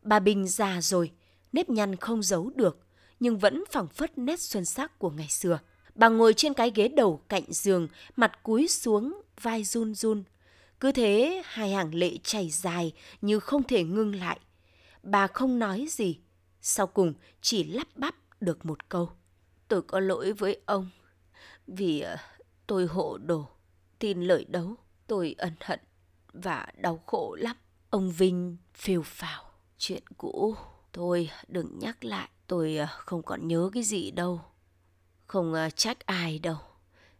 Bà 0.02 0.18
Bình 0.18 0.48
già 0.48 0.80
rồi, 0.80 1.10
nếp 1.52 1.70
nhăn 1.70 1.96
không 1.96 2.22
giấu 2.22 2.50
được, 2.54 2.78
nhưng 3.20 3.38
vẫn 3.38 3.64
phẳng 3.70 3.88
phất 3.88 4.18
nét 4.18 4.40
xuân 4.40 4.64
sắc 4.64 4.98
của 4.98 5.10
ngày 5.10 5.28
xưa. 5.28 5.58
Bà 5.94 6.08
ngồi 6.08 6.34
trên 6.34 6.54
cái 6.54 6.72
ghế 6.74 6.88
đầu 6.88 7.22
cạnh 7.28 7.44
giường, 7.48 7.88
mặt 8.16 8.42
cúi 8.42 8.68
xuống, 8.68 9.22
vai 9.40 9.64
run 9.64 9.94
run. 9.94 10.22
Cứ 10.82 10.92
thế 10.92 11.42
hai 11.44 11.70
hàng 11.70 11.94
lệ 11.94 12.16
chảy 12.22 12.50
dài 12.50 12.92
như 13.20 13.40
không 13.40 13.62
thể 13.62 13.84
ngưng 13.84 14.14
lại. 14.14 14.40
Bà 15.02 15.26
không 15.26 15.58
nói 15.58 15.86
gì, 15.88 16.18
sau 16.60 16.86
cùng 16.86 17.14
chỉ 17.40 17.64
lắp 17.64 17.86
bắp 17.94 18.14
được 18.40 18.66
một 18.66 18.88
câu. 18.88 19.10
Tôi 19.68 19.82
có 19.82 20.00
lỗi 20.00 20.32
với 20.32 20.60
ông 20.66 20.90
vì 21.66 22.00
ờ, 22.00 22.16
tôi 22.66 22.86
hộ 22.86 23.18
đồ, 23.18 23.46
tin 23.98 24.20
lời 24.22 24.44
đấu, 24.48 24.74
tôi 25.06 25.34
ân 25.38 25.52
hận 25.60 25.80
và 26.32 26.66
đau 26.76 27.02
khổ 27.06 27.36
lắm. 27.40 27.56
Ông 27.90 28.10
Vinh 28.10 28.56
phiêu 28.74 29.02
phào 29.02 29.44
chuyện 29.78 30.02
cũ. 30.16 30.56
Thôi 30.92 31.30
đừng 31.48 31.78
nhắc 31.78 32.04
lại, 32.04 32.28
tôi 32.46 32.76
ờ, 32.76 32.86
không 32.90 33.22
còn 33.22 33.48
nhớ 33.48 33.70
cái 33.74 33.82
gì 33.82 34.10
đâu. 34.10 34.40
Không 35.26 35.54
ờ, 35.54 35.70
trách 35.70 36.06
ai 36.06 36.38
đâu. 36.38 36.58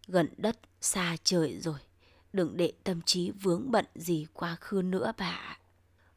Gần 0.07 0.29
đất, 0.37 0.59
xa 0.81 1.17
trời 1.25 1.61
rồi. 1.61 1.79
Đừng 2.33 2.57
để 2.57 2.73
tâm 2.85 3.01
trí 3.03 3.31
vướng 3.31 3.71
bận 3.71 3.85
gì 3.95 4.27
quá 4.33 4.57
khứ 4.61 4.83
nữa 4.83 5.13
bà. 5.19 5.59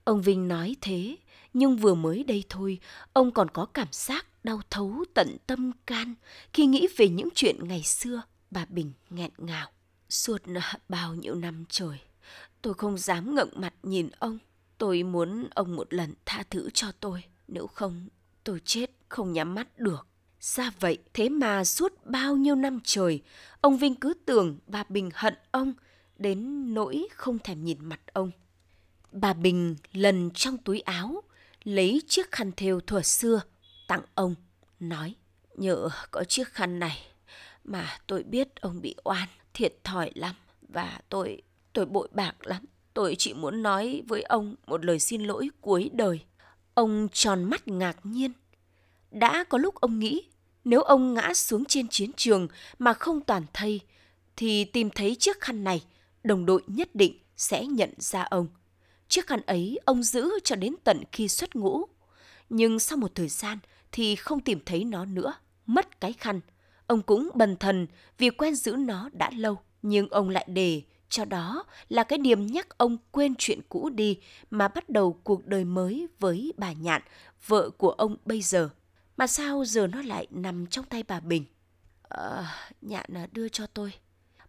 Ông 0.03 0.21
Vinh 0.21 0.47
nói 0.47 0.75
thế, 0.81 1.15
nhưng 1.53 1.77
vừa 1.77 1.95
mới 1.95 2.23
đây 2.23 2.43
thôi, 2.49 2.79
ông 3.13 3.31
còn 3.31 3.49
có 3.49 3.65
cảm 3.65 3.87
giác 3.91 4.25
đau 4.43 4.61
thấu 4.69 5.05
tận 5.13 5.37
tâm 5.47 5.71
can 5.85 6.15
khi 6.53 6.65
nghĩ 6.65 6.87
về 6.97 7.09
những 7.09 7.29
chuyện 7.35 7.67
ngày 7.67 7.83
xưa. 7.83 8.21
Bà 8.51 8.65
Bình 8.65 8.91
nghẹn 9.09 9.31
ngào. 9.37 9.71
Suốt 10.09 10.41
bao 10.89 11.15
nhiêu 11.15 11.35
năm 11.35 11.65
trời, 11.69 11.97
tôi 12.61 12.73
không 12.73 12.97
dám 12.97 13.35
ngẩng 13.35 13.49
mặt 13.55 13.73
nhìn 13.83 14.09
ông. 14.19 14.37
Tôi 14.77 15.03
muốn 15.03 15.47
ông 15.55 15.75
một 15.75 15.93
lần 15.93 16.13
tha 16.25 16.43
thứ 16.49 16.69
cho 16.73 16.91
tôi, 16.99 17.23
nếu 17.47 17.67
không 17.67 18.07
tôi 18.43 18.61
chết 18.65 18.91
không 19.09 19.33
nhắm 19.33 19.55
mắt 19.55 19.79
được. 19.79 20.07
Ra 20.39 20.71
vậy, 20.79 20.97
thế 21.13 21.29
mà 21.29 21.63
suốt 21.63 22.05
bao 22.05 22.35
nhiêu 22.35 22.55
năm 22.55 22.79
trời, 22.83 23.21
ông 23.61 23.77
Vinh 23.77 23.95
cứ 23.95 24.13
tưởng 24.25 24.57
bà 24.67 24.83
Bình 24.89 25.09
hận 25.13 25.33
ông, 25.51 25.73
đến 26.17 26.73
nỗi 26.73 27.07
không 27.11 27.39
thèm 27.39 27.65
nhìn 27.65 27.77
mặt 27.81 27.99
ông. 28.13 28.31
Bà 29.11 29.33
Bình 29.33 29.75
lần 29.93 30.31
trong 30.31 30.57
túi 30.57 30.79
áo, 30.79 31.23
lấy 31.63 32.01
chiếc 32.07 32.31
khăn 32.31 32.51
thêu 32.57 32.79
thuở 32.79 33.01
xưa, 33.01 33.41
tặng 33.87 34.01
ông, 34.13 34.35
nói, 34.79 35.15
nhờ 35.55 35.89
có 36.11 36.23
chiếc 36.23 36.47
khăn 36.47 36.79
này 36.79 37.01
mà 37.63 37.97
tôi 38.07 38.23
biết 38.23 38.61
ông 38.61 38.81
bị 38.81 38.95
oan, 39.03 39.27
thiệt 39.53 39.73
thòi 39.83 40.11
lắm 40.15 40.35
và 40.61 40.99
tôi, 41.09 41.41
tôi 41.73 41.85
bội 41.85 42.07
bạc 42.11 42.35
lắm. 42.41 42.65
Tôi 42.93 43.15
chỉ 43.17 43.33
muốn 43.33 43.63
nói 43.63 44.03
với 44.07 44.21
ông 44.21 44.55
một 44.67 44.85
lời 44.85 44.99
xin 44.99 45.23
lỗi 45.23 45.49
cuối 45.61 45.89
đời. 45.93 46.19
Ông 46.73 47.07
tròn 47.11 47.43
mắt 47.43 47.67
ngạc 47.67 47.97
nhiên. 48.03 48.31
Đã 49.11 49.43
có 49.43 49.57
lúc 49.57 49.75
ông 49.75 49.99
nghĩ 49.99 50.23
nếu 50.65 50.81
ông 50.81 51.13
ngã 51.13 51.33
xuống 51.33 51.65
trên 51.65 51.87
chiến 51.87 52.11
trường 52.17 52.47
mà 52.79 52.93
không 52.93 53.21
toàn 53.21 53.43
thây, 53.53 53.79
thì 54.35 54.65
tìm 54.65 54.89
thấy 54.89 55.15
chiếc 55.15 55.41
khăn 55.41 55.63
này, 55.63 55.83
đồng 56.25 56.45
đội 56.45 56.63
nhất 56.67 56.95
định 56.95 57.19
sẽ 57.37 57.65
nhận 57.65 57.89
ra 57.97 58.21
ông. 58.21 58.47
Chiếc 59.07 59.27
khăn 59.27 59.41
ấy 59.41 59.79
ông 59.85 60.03
giữ 60.03 60.29
cho 60.43 60.55
đến 60.55 60.75
tận 60.83 61.03
khi 61.11 61.27
xuất 61.27 61.55
ngũ. 61.55 61.85
Nhưng 62.49 62.79
sau 62.79 62.97
một 62.97 63.15
thời 63.15 63.27
gian 63.27 63.57
thì 63.91 64.15
không 64.15 64.39
tìm 64.39 64.59
thấy 64.65 64.83
nó 64.83 65.05
nữa, 65.05 65.33
mất 65.65 66.01
cái 66.01 66.13
khăn. 66.13 66.41
Ông 66.87 67.01
cũng 67.01 67.29
bần 67.35 67.55
thần 67.57 67.87
vì 68.17 68.29
quen 68.29 68.55
giữ 68.55 68.75
nó 68.75 69.09
đã 69.13 69.31
lâu, 69.37 69.57
nhưng 69.81 70.09
ông 70.09 70.29
lại 70.29 70.45
để 70.47 70.81
cho 71.09 71.25
đó 71.25 71.63
là 71.89 72.03
cái 72.03 72.19
điểm 72.19 72.45
nhắc 72.47 72.77
ông 72.77 72.97
quên 73.11 73.33
chuyện 73.37 73.59
cũ 73.69 73.89
đi 73.89 74.19
mà 74.51 74.67
bắt 74.67 74.89
đầu 74.89 75.19
cuộc 75.23 75.45
đời 75.45 75.65
mới 75.65 76.07
với 76.19 76.53
bà 76.57 76.73
Nhạn, 76.73 77.01
vợ 77.47 77.69
của 77.69 77.91
ông 77.91 78.17
bây 78.25 78.41
giờ. 78.41 78.69
Mà 79.17 79.27
sao 79.27 79.65
giờ 79.65 79.87
nó 79.87 80.01
lại 80.01 80.27
nằm 80.31 80.67
trong 80.67 80.85
tay 80.85 81.03
bà 81.07 81.19
Bình? 81.19 81.45
Ờ, 82.01 82.35
à, 82.37 82.71
Nhạn 82.81 83.05
đưa 83.31 83.49
cho 83.49 83.67
tôi. 83.67 83.93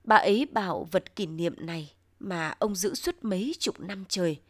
Bà 0.06 0.16
ấy 0.16 0.46
bảo 0.52 0.88
vật 0.90 1.16
kỷ 1.16 1.26
niệm 1.26 1.54
này 1.58 1.92
mà 2.20 2.54
ông 2.58 2.74
giữ 2.74 2.94
suốt 2.94 3.14
mấy 3.22 3.54
chục 3.58 3.80
năm 3.80 4.04
trời, 4.08 4.40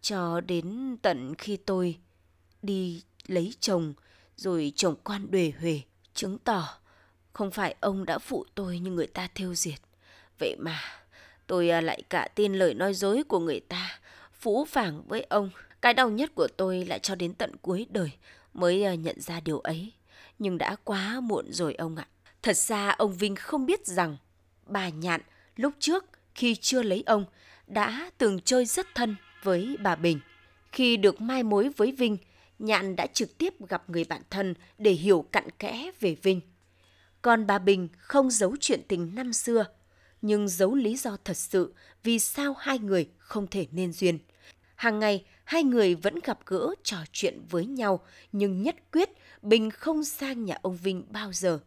cho 0.00 0.40
đến 0.40 0.96
tận 1.02 1.34
khi 1.34 1.56
tôi 1.56 1.98
đi 2.62 3.02
lấy 3.26 3.54
chồng, 3.60 3.94
rồi 4.36 4.72
chồng 4.76 4.94
quan 5.04 5.30
đuề 5.30 5.52
huề, 5.60 5.80
chứng 6.14 6.38
tỏ 6.38 6.78
không 7.32 7.50
phải 7.50 7.76
ông 7.80 8.04
đã 8.04 8.18
phụ 8.18 8.44
tôi 8.54 8.78
như 8.78 8.90
người 8.90 9.06
ta 9.06 9.28
thêu 9.34 9.54
diệt. 9.54 9.78
Vậy 10.38 10.56
mà 10.58 10.80
tôi 11.46 11.70
à, 11.70 11.80
lại 11.80 12.02
cả 12.10 12.28
tin 12.34 12.54
lời 12.54 12.74
nói 12.74 12.94
dối 12.94 13.22
của 13.28 13.38
người 13.38 13.60
ta, 13.60 14.00
phũ 14.32 14.64
phàng 14.64 15.02
với 15.08 15.20
ông. 15.22 15.50
Cái 15.80 15.94
đau 15.94 16.10
nhất 16.10 16.34
của 16.34 16.48
tôi 16.56 16.84
lại 16.84 16.98
cho 16.98 17.14
đến 17.14 17.34
tận 17.34 17.56
cuối 17.62 17.86
đời 17.90 18.10
mới 18.54 18.84
à, 18.84 18.94
nhận 18.94 19.20
ra 19.20 19.40
điều 19.40 19.60
ấy. 19.60 19.92
Nhưng 20.38 20.58
đã 20.58 20.76
quá 20.84 21.20
muộn 21.20 21.52
rồi 21.52 21.74
ông 21.74 21.96
ạ. 21.96 22.08
Thật 22.42 22.56
ra 22.56 22.90
ông 22.90 23.12
Vinh 23.12 23.36
không 23.36 23.66
biết 23.66 23.86
rằng 23.86 24.16
bà 24.68 24.88
Nhạn 24.88 25.20
lúc 25.56 25.72
trước 25.78 26.04
khi 26.34 26.54
chưa 26.54 26.82
lấy 26.82 27.02
ông 27.06 27.24
đã 27.66 28.10
từng 28.18 28.40
chơi 28.40 28.64
rất 28.64 28.86
thân 28.94 29.16
với 29.42 29.76
bà 29.82 29.96
Bình. 29.96 30.20
Khi 30.72 30.96
được 30.96 31.20
mai 31.20 31.42
mối 31.42 31.70
với 31.76 31.92
Vinh, 31.92 32.16
Nhạn 32.58 32.96
đã 32.96 33.06
trực 33.06 33.38
tiếp 33.38 33.54
gặp 33.68 33.90
người 33.90 34.04
bạn 34.04 34.22
thân 34.30 34.54
để 34.78 34.90
hiểu 34.90 35.24
cặn 35.32 35.50
kẽ 35.50 35.90
về 36.00 36.16
Vinh. 36.22 36.40
Còn 37.22 37.46
bà 37.46 37.58
Bình 37.58 37.88
không 37.98 38.30
giấu 38.30 38.56
chuyện 38.60 38.82
tình 38.88 39.14
năm 39.14 39.32
xưa, 39.32 39.64
nhưng 40.22 40.48
giấu 40.48 40.74
lý 40.74 40.96
do 40.96 41.16
thật 41.24 41.36
sự 41.36 41.74
vì 42.02 42.18
sao 42.18 42.54
hai 42.58 42.78
người 42.78 43.08
không 43.18 43.46
thể 43.46 43.66
nên 43.70 43.92
duyên. 43.92 44.18
Hàng 44.74 44.98
ngày, 44.98 45.24
hai 45.44 45.62
người 45.64 45.94
vẫn 45.94 46.14
gặp 46.24 46.38
gỡ 46.46 46.74
trò 46.82 46.96
chuyện 47.12 47.42
với 47.50 47.66
nhau, 47.66 48.00
nhưng 48.32 48.62
nhất 48.62 48.76
quyết 48.92 49.10
Bình 49.42 49.70
không 49.70 50.04
sang 50.04 50.44
nhà 50.44 50.58
ông 50.62 50.76
Vinh 50.76 51.04
bao 51.10 51.32
giờ. 51.32 51.58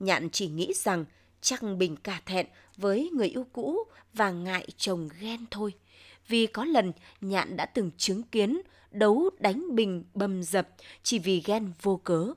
Nhạn 0.00 0.30
chỉ 0.30 0.48
nghĩ 0.48 0.72
rằng 0.76 1.04
chắc 1.42 1.62
Bình 1.78 1.96
cả 1.96 2.20
thẹn 2.26 2.46
với 2.76 3.10
người 3.12 3.28
yêu 3.28 3.46
cũ 3.52 3.78
và 4.14 4.30
ngại 4.30 4.66
chồng 4.76 5.08
ghen 5.20 5.40
thôi. 5.50 5.72
Vì 6.28 6.46
có 6.46 6.64
lần 6.64 6.92
Nhạn 7.20 7.56
đã 7.56 7.66
từng 7.66 7.90
chứng 7.96 8.22
kiến 8.22 8.60
đấu 8.90 9.30
đánh 9.38 9.74
Bình 9.74 10.04
bầm 10.14 10.42
dập 10.42 10.68
chỉ 11.02 11.18
vì 11.18 11.42
ghen 11.44 11.72
vô 11.82 12.00
cớ. 12.04 12.32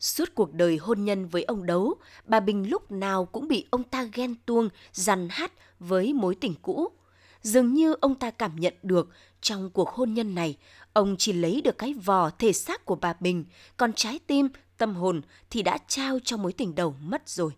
Suốt 0.00 0.28
cuộc 0.34 0.52
đời 0.52 0.76
hôn 0.76 1.04
nhân 1.04 1.26
với 1.26 1.42
ông 1.42 1.66
Đấu, 1.66 1.94
bà 2.24 2.40
Bình 2.40 2.70
lúc 2.70 2.90
nào 2.90 3.24
cũng 3.24 3.48
bị 3.48 3.66
ông 3.70 3.82
ta 3.82 4.02
ghen 4.02 4.34
tuông, 4.46 4.68
dằn 4.92 5.28
hát 5.30 5.52
với 5.78 6.12
mối 6.12 6.34
tình 6.34 6.54
cũ. 6.62 6.88
Dường 7.42 7.74
như 7.74 7.94
ông 8.00 8.14
ta 8.14 8.30
cảm 8.30 8.56
nhận 8.56 8.74
được 8.82 9.08
trong 9.40 9.70
cuộc 9.70 9.88
hôn 9.88 10.14
nhân 10.14 10.34
này, 10.34 10.56
ông 10.92 11.16
chỉ 11.18 11.32
lấy 11.32 11.60
được 11.60 11.78
cái 11.78 11.94
vò 11.94 12.30
thể 12.30 12.52
xác 12.52 12.84
của 12.84 12.94
bà 12.94 13.14
Bình, 13.20 13.44
còn 13.76 13.92
trái 13.92 14.18
tim, 14.26 14.48
tâm 14.78 14.94
hồn 14.94 15.22
thì 15.50 15.62
đã 15.62 15.78
trao 15.88 16.18
cho 16.24 16.36
mối 16.36 16.52
tình 16.52 16.74
đầu 16.74 16.94
mất 17.00 17.28
rồi. 17.28 17.52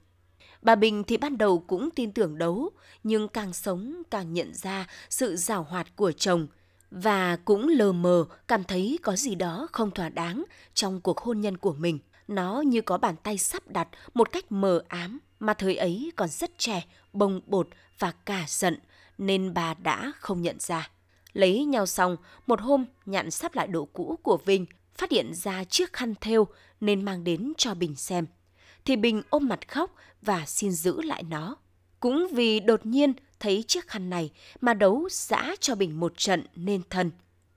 Bà 0.63 0.75
Bình 0.75 1.05
thì 1.05 1.17
ban 1.17 1.39
đầu 1.39 1.65
cũng 1.67 1.91
tin 1.91 2.13
tưởng 2.13 2.39
đấu, 2.39 2.71
nhưng 3.05 3.29
càng 3.29 3.53
sống 3.53 4.03
càng 4.11 4.33
nhận 4.33 4.55
ra 4.55 4.87
sự 5.11 5.37
giảo 5.37 5.63
hoạt 5.63 5.97
của 5.97 6.13
chồng 6.13 6.47
và 6.91 7.37
cũng 7.37 7.69
lờ 7.69 7.93
mờ 7.93 8.25
cảm 8.49 8.65
thấy 8.65 8.99
có 9.03 9.17
gì 9.17 9.35
đó 9.35 9.69
không 9.73 9.91
thỏa 9.91 10.09
đáng 10.09 10.45
trong 10.75 11.01
cuộc 11.01 11.21
hôn 11.21 11.41
nhân 11.41 11.57
của 11.57 11.73
mình. 11.73 11.99
Nó 12.29 12.61
như 12.61 12.81
có 12.81 12.99
bàn 12.99 13.15
tay 13.23 13.39
sắp 13.39 13.63
đặt 13.67 13.89
một 14.15 14.33
cách 14.33 14.53
mờ 14.53 14.83
ám 14.89 15.19
mà 15.41 15.55
thời 15.55 15.77
ấy 15.77 16.13
còn 16.17 16.29
rất 16.29 16.59
trẻ, 16.59 16.85
bồng 17.13 17.41
bột 17.47 17.69
và 17.99 18.13
cả 18.13 18.45
giận 18.49 18.79
nên 19.19 19.55
bà 19.55 19.75
đã 19.75 20.13
không 20.19 20.43
nhận 20.43 20.57
ra. 20.61 20.91
Lấy 21.33 21.65
nhau 21.65 21.87
xong, 21.87 22.17
một 22.47 22.61
hôm 22.61 22.85
nhạn 23.07 23.31
sắp 23.31 23.55
lại 23.55 23.67
đồ 23.67 23.89
cũ 23.93 24.19
của 24.23 24.37
Vinh, 24.45 24.67
phát 24.95 25.11
hiện 25.11 25.35
ra 25.35 25.65
chiếc 25.65 25.93
khăn 25.93 26.15
thêu 26.21 26.47
nên 26.81 27.05
mang 27.05 27.25
đến 27.25 27.53
cho 27.57 27.75
Bình 27.75 27.97
xem. 27.97 28.27
Thì 28.85 28.97
Bình 28.97 29.23
ôm 29.31 29.49
mặt 29.49 29.69
khóc 29.69 29.95
và 30.23 30.47
xin 30.47 30.73
giữ 30.73 31.03
lại 31.03 31.23
nó. 31.23 31.57
Cũng 32.01 32.29
vì 32.33 32.61
đột 32.61 32.87
nhiên 32.87 33.13
thấy 33.41 33.65
chiếc 33.69 33.89
khăn 33.89 34.11
này 34.11 34.31
mà 34.61 34.75
đấu 34.75 35.09
giã 35.11 35.55
cho 35.61 35.75
Bình 35.75 36.01
một 36.01 36.13
trận 36.17 36.47
nên 36.57 36.83
thân. 36.91 37.11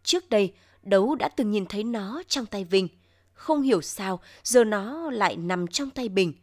Trước 0.04 0.30
đây, 0.30 0.54
đấu 0.84 1.16
đã 1.16 1.30
từng 1.30 1.52
nhìn 1.52 1.66
thấy 1.66 1.84
nó 1.84 2.24
trong 2.28 2.46
tay 2.46 2.64
Vinh– 2.64 2.88
không 3.36 3.62
hiểu 3.62 3.82
sao 3.82 4.20
giờ 4.44 4.64
nó 4.64 5.10
lại 5.12 5.36
nằm 5.36 5.68
trong 5.68 5.90
tay 5.90 6.10
Bình. 6.10 6.34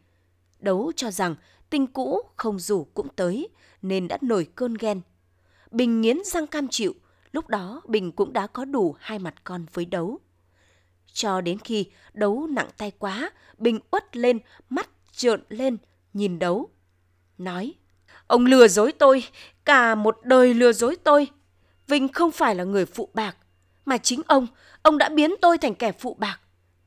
Đấu 0.59 0.91
cho 0.95 1.11
rằng 1.11 1.35
tình 1.69 1.87
cũ 1.87 2.21
không 2.35 2.59
rủ 2.59 2.83
cũng 2.93 3.07
tới 3.15 3.49
nên 3.81 4.07
đã 4.07 4.17
nổi 4.21 4.47
cơn 4.55 4.73
ghen. 4.73 5.01
Bình 5.71 6.01
nghiến 6.01 6.17
răng 6.25 6.47
cam 6.47 6.67
chịu, 6.67 6.93
lúc 7.31 7.47
đó 7.47 7.81
Bình 7.87 8.11
cũng 8.11 8.33
đã 8.33 8.47
có 8.47 8.65
đủ 8.65 8.95
hai 8.99 9.19
mặt 9.19 9.43
con 9.43 9.65
với 9.73 9.85
đấu. 9.85 10.19
Cho 11.13 11.41
đến 11.41 11.57
khi 11.59 11.85
đấu 12.13 12.47
nặng 12.49 12.69
tay 12.77 12.91
quá, 12.99 13.31
Bình 13.57 13.79
uất 13.91 14.17
lên, 14.17 14.39
mắt 14.69 14.89
trợn 15.11 15.43
lên, 15.49 15.77
nhìn 16.13 16.39
đấu. 16.39 16.69
Nói, 17.37 17.73
ông 18.27 18.45
lừa 18.45 18.67
dối 18.67 18.91
tôi, 18.91 19.23
cả 19.65 19.95
một 19.95 20.17
đời 20.23 20.53
lừa 20.53 20.71
dối 20.71 20.95
tôi. 21.03 21.27
Vinh 21.87 22.07
không 22.07 22.31
phải 22.31 22.55
là 22.55 22.63
người 22.63 22.85
phụ 22.85 23.09
bạc, 23.13 23.37
mà 23.85 23.97
chính 23.97 24.21
ông, 24.27 24.47
ông 24.81 24.97
đã 24.97 25.09
biến 25.09 25.35
tôi 25.41 25.57
thành 25.57 25.75
kẻ 25.75 25.91
phụ 25.91 26.13
bạc. 26.13 26.39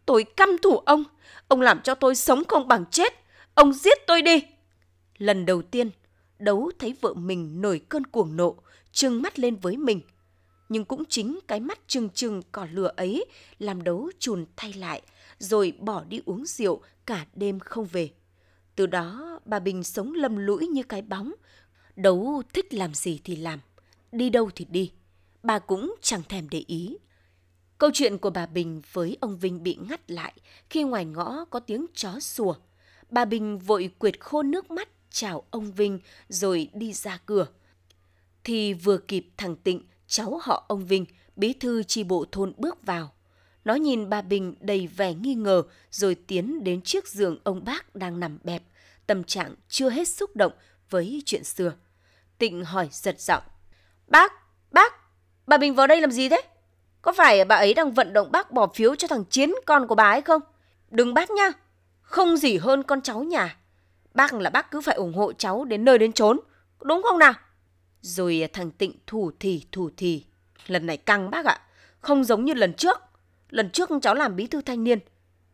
Tôi 0.06 0.24
căm 0.24 0.48
thủ 0.62 0.78
ông. 0.78 1.04
Ông 1.48 1.60
làm 1.60 1.80
cho 1.82 1.94
tôi 1.94 2.14
sống 2.14 2.42
không 2.48 2.68
bằng 2.68 2.84
chết. 2.90 3.12
Ông 3.54 3.72
giết 3.72 3.98
tôi 4.06 4.22
đi. 4.22 4.42
Lần 5.18 5.46
đầu 5.46 5.62
tiên, 5.62 5.90
đấu 6.38 6.70
thấy 6.78 6.94
vợ 7.00 7.14
mình 7.14 7.60
nổi 7.60 7.80
cơn 7.88 8.06
cuồng 8.06 8.36
nộ, 8.36 8.56
trừng 8.92 9.22
mắt 9.22 9.38
lên 9.38 9.56
với 9.56 9.76
mình. 9.76 10.00
Nhưng 10.68 10.84
cũng 10.84 11.04
chính 11.08 11.38
cái 11.48 11.60
mắt 11.60 11.78
trừng 11.86 12.08
trừng 12.10 12.42
cỏ 12.52 12.66
lửa 12.72 12.92
ấy 12.96 13.24
làm 13.58 13.84
đấu 13.84 14.10
chùn 14.18 14.46
thay 14.56 14.72
lại, 14.72 15.02
rồi 15.38 15.72
bỏ 15.78 16.04
đi 16.04 16.20
uống 16.24 16.46
rượu 16.46 16.82
cả 17.06 17.26
đêm 17.34 17.60
không 17.60 17.86
về. 17.86 18.10
Từ 18.76 18.86
đó, 18.86 19.40
bà 19.44 19.58
Bình 19.58 19.84
sống 19.84 20.12
lầm 20.12 20.36
lũi 20.36 20.66
như 20.66 20.82
cái 20.82 21.02
bóng. 21.02 21.32
Đấu 21.96 22.42
thích 22.52 22.74
làm 22.74 22.94
gì 22.94 23.20
thì 23.24 23.36
làm, 23.36 23.60
đi 24.12 24.30
đâu 24.30 24.50
thì 24.54 24.64
đi. 24.64 24.92
Bà 25.42 25.58
cũng 25.58 25.94
chẳng 26.02 26.22
thèm 26.28 26.48
để 26.50 26.64
ý. 26.66 26.96
Câu 27.78 27.90
chuyện 27.94 28.18
của 28.18 28.30
bà 28.30 28.46
Bình 28.46 28.82
với 28.92 29.16
ông 29.20 29.38
Vinh 29.38 29.62
bị 29.62 29.78
ngắt 29.88 30.10
lại 30.10 30.32
khi 30.70 30.82
ngoài 30.82 31.04
ngõ 31.04 31.44
có 31.44 31.60
tiếng 31.60 31.86
chó 31.94 32.20
sủa. 32.20 32.54
Bà 33.10 33.24
Bình 33.24 33.58
vội 33.58 33.90
quệt 33.98 34.20
khô 34.20 34.42
nước 34.42 34.70
mắt 34.70 34.88
chào 35.10 35.44
ông 35.50 35.72
Vinh 35.72 35.98
rồi 36.28 36.68
đi 36.74 36.92
ra 36.92 37.18
cửa. 37.26 37.46
Thì 38.44 38.74
vừa 38.74 38.98
kịp 38.98 39.28
thằng 39.36 39.56
Tịnh, 39.56 39.82
cháu 40.06 40.40
họ 40.42 40.64
ông 40.68 40.86
Vinh, 40.86 41.06
bí 41.36 41.52
thư 41.52 41.82
chi 41.82 42.04
bộ 42.04 42.24
thôn 42.32 42.52
bước 42.56 42.86
vào. 42.86 43.12
Nó 43.64 43.74
nhìn 43.74 44.10
bà 44.10 44.22
Bình 44.22 44.54
đầy 44.60 44.86
vẻ 44.86 45.14
nghi 45.14 45.34
ngờ 45.34 45.62
rồi 45.90 46.14
tiến 46.14 46.64
đến 46.64 46.82
chiếc 46.82 47.08
giường 47.08 47.38
ông 47.44 47.64
bác 47.64 47.96
đang 47.96 48.20
nằm 48.20 48.38
bẹp, 48.44 48.62
tâm 49.06 49.24
trạng 49.24 49.54
chưa 49.68 49.90
hết 49.90 50.08
xúc 50.08 50.36
động 50.36 50.52
với 50.90 51.22
chuyện 51.26 51.44
xưa. 51.44 51.72
Tịnh 52.38 52.64
hỏi 52.64 52.88
giật 52.92 53.20
giọng. 53.20 53.42
Bác, 54.08 54.32
bác, 54.70 54.92
bà 55.46 55.58
Bình 55.58 55.74
vào 55.74 55.86
đây 55.86 56.00
làm 56.00 56.10
gì 56.10 56.28
thế? 56.28 56.42
Có 57.02 57.12
phải 57.12 57.44
bà 57.44 57.56
ấy 57.56 57.74
đang 57.74 57.92
vận 57.92 58.12
động 58.12 58.32
bác 58.32 58.52
bỏ 58.52 58.66
phiếu 58.74 58.94
cho 58.94 59.08
thằng 59.08 59.24
Chiến 59.24 59.52
con 59.66 59.86
của 59.86 59.94
bà 59.94 60.10
ấy 60.10 60.22
không? 60.22 60.42
Đừng 60.90 61.14
bác 61.14 61.30
nha. 61.30 61.52
Không 62.00 62.36
gì 62.36 62.56
hơn 62.56 62.82
con 62.82 63.02
cháu 63.02 63.22
nhà. 63.22 63.56
Bác 64.14 64.34
là 64.34 64.50
bác 64.50 64.70
cứ 64.70 64.80
phải 64.80 64.94
ủng 64.94 65.14
hộ 65.14 65.32
cháu 65.32 65.64
đến 65.64 65.84
nơi 65.84 65.98
đến 65.98 66.12
chốn. 66.12 66.40
Đúng 66.82 67.02
không 67.02 67.18
nào? 67.18 67.32
Rồi 68.00 68.42
à, 68.42 68.48
thằng 68.52 68.70
Tịnh 68.70 68.92
thủ 69.06 69.30
thì 69.40 69.66
thủ 69.72 69.90
thì. 69.96 70.24
lần 70.66 70.86
này 70.86 70.96
căng 70.96 71.30
bác 71.30 71.46
ạ. 71.46 71.60
Không 72.00 72.24
giống 72.24 72.44
như 72.44 72.54
lần 72.54 72.74
trước. 72.74 72.98
Lần 73.50 73.70
trước 73.70 73.90
cháu 74.02 74.14
làm 74.14 74.36
bí 74.36 74.46
thư 74.46 74.60
thanh 74.60 74.84
niên. 74.84 74.98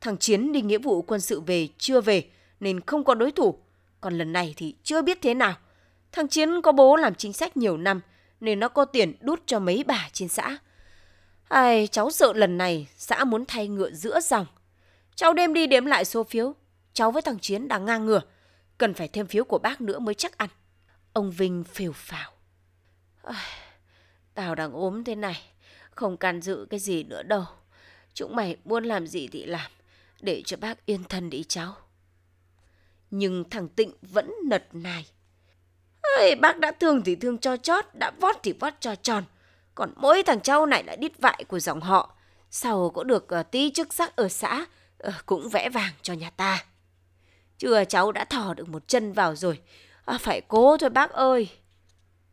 Thằng 0.00 0.18
Chiến 0.18 0.52
đi 0.52 0.62
nghĩa 0.62 0.78
vụ 0.78 1.02
quân 1.02 1.20
sự 1.20 1.40
về 1.40 1.68
chưa 1.78 2.00
về 2.00 2.30
nên 2.60 2.80
không 2.80 3.04
có 3.04 3.14
đối 3.14 3.32
thủ. 3.32 3.58
Còn 4.00 4.18
lần 4.18 4.32
này 4.32 4.54
thì 4.56 4.74
chưa 4.82 5.02
biết 5.02 5.18
thế 5.22 5.34
nào. 5.34 5.54
Thằng 6.12 6.28
Chiến 6.28 6.62
có 6.62 6.72
bố 6.72 6.96
làm 6.96 7.14
chính 7.14 7.32
sách 7.32 7.56
nhiều 7.56 7.76
năm 7.76 8.00
nên 8.40 8.60
nó 8.60 8.68
có 8.68 8.84
tiền 8.84 9.14
đút 9.20 9.42
cho 9.46 9.58
mấy 9.58 9.84
bà 9.86 10.08
trên 10.12 10.28
xã. 10.28 10.58
Ai, 11.48 11.86
cháu 11.86 12.10
sợ 12.10 12.32
lần 12.32 12.58
này 12.58 12.88
xã 12.96 13.24
muốn 13.24 13.44
thay 13.48 13.68
ngựa 13.68 13.90
giữa 13.90 14.20
dòng. 14.20 14.46
Cháu 15.14 15.32
đêm 15.32 15.54
đi 15.54 15.66
đếm 15.66 15.84
lại 15.84 16.04
số 16.04 16.24
phiếu. 16.24 16.54
Cháu 16.92 17.10
với 17.10 17.22
thằng 17.22 17.38
Chiến 17.38 17.68
đang 17.68 17.84
ngang 17.84 18.06
ngửa. 18.06 18.20
Cần 18.78 18.94
phải 18.94 19.08
thêm 19.08 19.26
phiếu 19.26 19.44
của 19.44 19.58
bác 19.58 19.80
nữa 19.80 19.98
mới 19.98 20.14
chắc 20.14 20.38
ăn. 20.38 20.48
Ông 21.12 21.30
Vinh 21.30 21.64
phều 21.64 21.92
phào. 21.92 22.32
Tao 24.34 24.54
đang 24.54 24.72
ốm 24.72 25.04
thế 25.04 25.14
này. 25.14 25.42
Không 25.90 26.16
can 26.16 26.42
dự 26.42 26.66
cái 26.70 26.80
gì 26.80 27.02
nữa 27.02 27.22
đâu. 27.22 27.44
Chúng 28.14 28.36
mày 28.36 28.56
muốn 28.64 28.84
làm 28.84 29.06
gì 29.06 29.28
thì 29.28 29.44
làm. 29.44 29.70
Để 30.20 30.42
cho 30.46 30.56
bác 30.56 30.86
yên 30.86 31.04
thân 31.04 31.30
đi 31.30 31.44
cháu. 31.48 31.76
Nhưng 33.10 33.50
thằng 33.50 33.68
Tịnh 33.68 33.92
vẫn 34.02 34.32
nật 34.44 34.64
nài. 34.72 35.06
Ê, 36.18 36.34
bác 36.34 36.58
đã 36.58 36.72
thương 36.72 37.02
thì 37.02 37.16
thương 37.16 37.38
cho 37.38 37.56
chót, 37.56 37.84
đã 37.94 38.10
vót 38.20 38.36
thì 38.42 38.52
vót 38.52 38.72
cho 38.80 38.94
tròn. 38.94 39.24
Còn 39.74 39.92
mỗi 39.96 40.22
thằng 40.22 40.40
cháu 40.40 40.66
này 40.66 40.84
là 40.84 40.96
đít 40.96 41.18
vại 41.18 41.44
của 41.48 41.58
dòng 41.58 41.80
họ. 41.80 42.16
Sau 42.50 42.90
có 42.90 43.04
được 43.04 43.26
uh, 43.40 43.50
tí 43.50 43.70
chức 43.70 43.94
sắc 43.94 44.16
ở 44.16 44.28
xã, 44.28 44.66
uh, 45.08 45.14
cũng 45.26 45.48
vẽ 45.48 45.68
vàng 45.68 45.92
cho 46.02 46.14
nhà 46.14 46.30
ta. 46.30 46.64
Chưa 47.58 47.84
cháu 47.84 48.12
đã 48.12 48.24
thò 48.24 48.54
được 48.54 48.68
một 48.68 48.88
chân 48.88 49.12
vào 49.12 49.36
rồi. 49.36 49.60
À, 50.04 50.18
phải 50.18 50.40
cố 50.40 50.76
thôi 50.76 50.90
bác 50.90 51.10
ơi. 51.10 51.48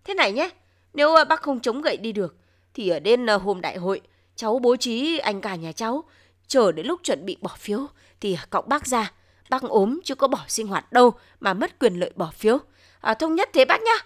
Thế 0.04 0.14
này 0.14 0.32
nhé, 0.32 0.50
nếu 0.94 1.16
ờ, 1.16 1.26
bác 1.26 1.42
không 1.42 1.60
chống 1.60 1.82
gậy 1.82 1.98
đi 1.98 2.12
được, 2.12 2.36
thì 2.74 2.90
ở 2.90 3.00
đến 3.00 3.26
ờ, 3.26 3.38
hôm 3.38 3.62
đại 3.62 3.78
hội, 3.78 4.02
cháu 4.36 4.60
bố 4.60 4.76
trí 4.76 5.18
anh 5.18 5.42
cả 5.42 5.56
nhà 5.56 5.72
cháu. 5.72 6.04
Chờ 6.48 6.72
đến 6.72 6.86
lúc 6.86 7.00
chuẩn 7.04 7.26
bị 7.26 7.38
bỏ 7.42 7.56
phiếu, 7.58 7.88
thì 8.20 8.38
cọng 8.50 8.70
bác 8.70 8.88
ra. 8.88 9.14
Bác 9.50 9.62
ốm 9.62 10.00
chứ 10.04 10.16
có 10.16 10.28
bỏ 10.28 10.46
sinh 10.48 10.68
hoạt 10.68 10.92
đâu 10.92 11.12
mà 11.40 11.54
mất 11.54 11.80
quyền 11.80 11.96
lợi 11.96 12.12
bỏ 12.16 12.32
phiếu. 12.34 12.58
À, 13.02 13.14
thông 13.14 13.36
nhất 13.36 13.50
thế 13.54 13.66
bác 13.66 13.82
nhá. 13.82 14.06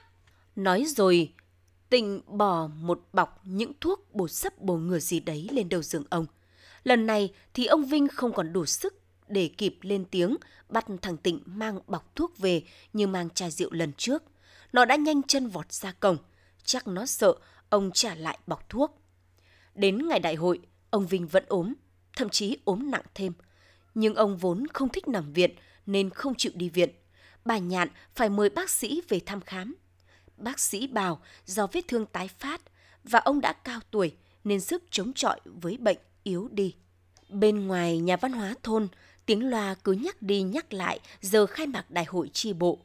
Nói 0.55 0.85
rồi, 0.87 1.33
tình 1.89 2.21
bỏ 2.27 2.67
một 2.67 3.01
bọc 3.13 3.41
những 3.43 3.71
thuốc 3.81 4.13
bột 4.13 4.31
sấp 4.31 4.59
bồ 4.59 4.77
ngừa 4.77 4.99
gì 4.99 5.19
đấy 5.19 5.49
lên 5.51 5.69
đầu 5.69 5.81
giường 5.81 6.03
ông. 6.09 6.25
Lần 6.83 7.05
này 7.05 7.33
thì 7.53 7.65
ông 7.65 7.85
Vinh 7.85 8.07
không 8.07 8.33
còn 8.33 8.53
đủ 8.53 8.65
sức 8.65 9.02
để 9.27 9.49
kịp 9.57 9.77
lên 9.81 10.05
tiếng 10.05 10.37
bắt 10.69 10.85
thằng 11.01 11.17
Tịnh 11.17 11.39
mang 11.45 11.79
bọc 11.87 12.15
thuốc 12.15 12.37
về 12.37 12.63
như 12.93 13.07
mang 13.07 13.29
chai 13.29 13.51
rượu 13.51 13.71
lần 13.71 13.93
trước. 13.97 14.23
Nó 14.73 14.85
đã 14.85 14.95
nhanh 14.95 15.23
chân 15.23 15.47
vọt 15.47 15.71
ra 15.71 15.91
cổng. 15.91 16.17
Chắc 16.63 16.87
nó 16.87 17.05
sợ 17.05 17.35
ông 17.69 17.91
trả 17.91 18.15
lại 18.15 18.37
bọc 18.47 18.69
thuốc. 18.69 19.01
Đến 19.75 20.07
ngày 20.07 20.19
đại 20.19 20.35
hội, 20.35 20.59
ông 20.89 21.07
Vinh 21.07 21.27
vẫn 21.27 21.45
ốm, 21.47 21.73
thậm 22.15 22.29
chí 22.29 22.57
ốm 22.65 22.91
nặng 22.91 23.03
thêm. 23.15 23.33
Nhưng 23.95 24.15
ông 24.15 24.37
vốn 24.37 24.67
không 24.73 24.89
thích 24.89 25.07
nằm 25.07 25.33
viện 25.33 25.51
nên 25.85 26.09
không 26.09 26.35
chịu 26.35 26.51
đi 26.55 26.69
viện. 26.69 26.89
Bà 27.45 27.57
Nhạn 27.57 27.87
phải 28.15 28.29
mời 28.29 28.49
bác 28.49 28.69
sĩ 28.69 29.01
về 29.09 29.19
thăm 29.19 29.41
khám. 29.41 29.75
Bác 30.37 30.59
sĩ 30.59 30.87
bảo 30.87 31.21
do 31.45 31.67
vết 31.67 31.81
thương 31.87 32.05
tái 32.05 32.27
phát 32.27 32.61
và 33.03 33.19
ông 33.19 33.41
đã 33.41 33.53
cao 33.53 33.79
tuổi 33.91 34.15
nên 34.43 34.61
sức 34.61 34.83
chống 34.89 35.13
chọi 35.13 35.39
với 35.45 35.77
bệnh 35.77 35.97
yếu 36.23 36.49
đi. 36.51 36.75
Bên 37.29 37.67
ngoài 37.67 37.97
nhà 37.97 38.17
văn 38.17 38.31
hóa 38.31 38.55
thôn, 38.63 38.87
tiếng 39.25 39.49
loa 39.49 39.75
cứ 39.83 39.91
nhắc 39.91 40.21
đi 40.21 40.41
nhắc 40.41 40.73
lại 40.73 40.99
giờ 41.21 41.45
khai 41.45 41.67
mạc 41.67 41.91
đại 41.91 42.05
hội 42.05 42.29
tri 42.33 42.53
bộ. 42.53 42.79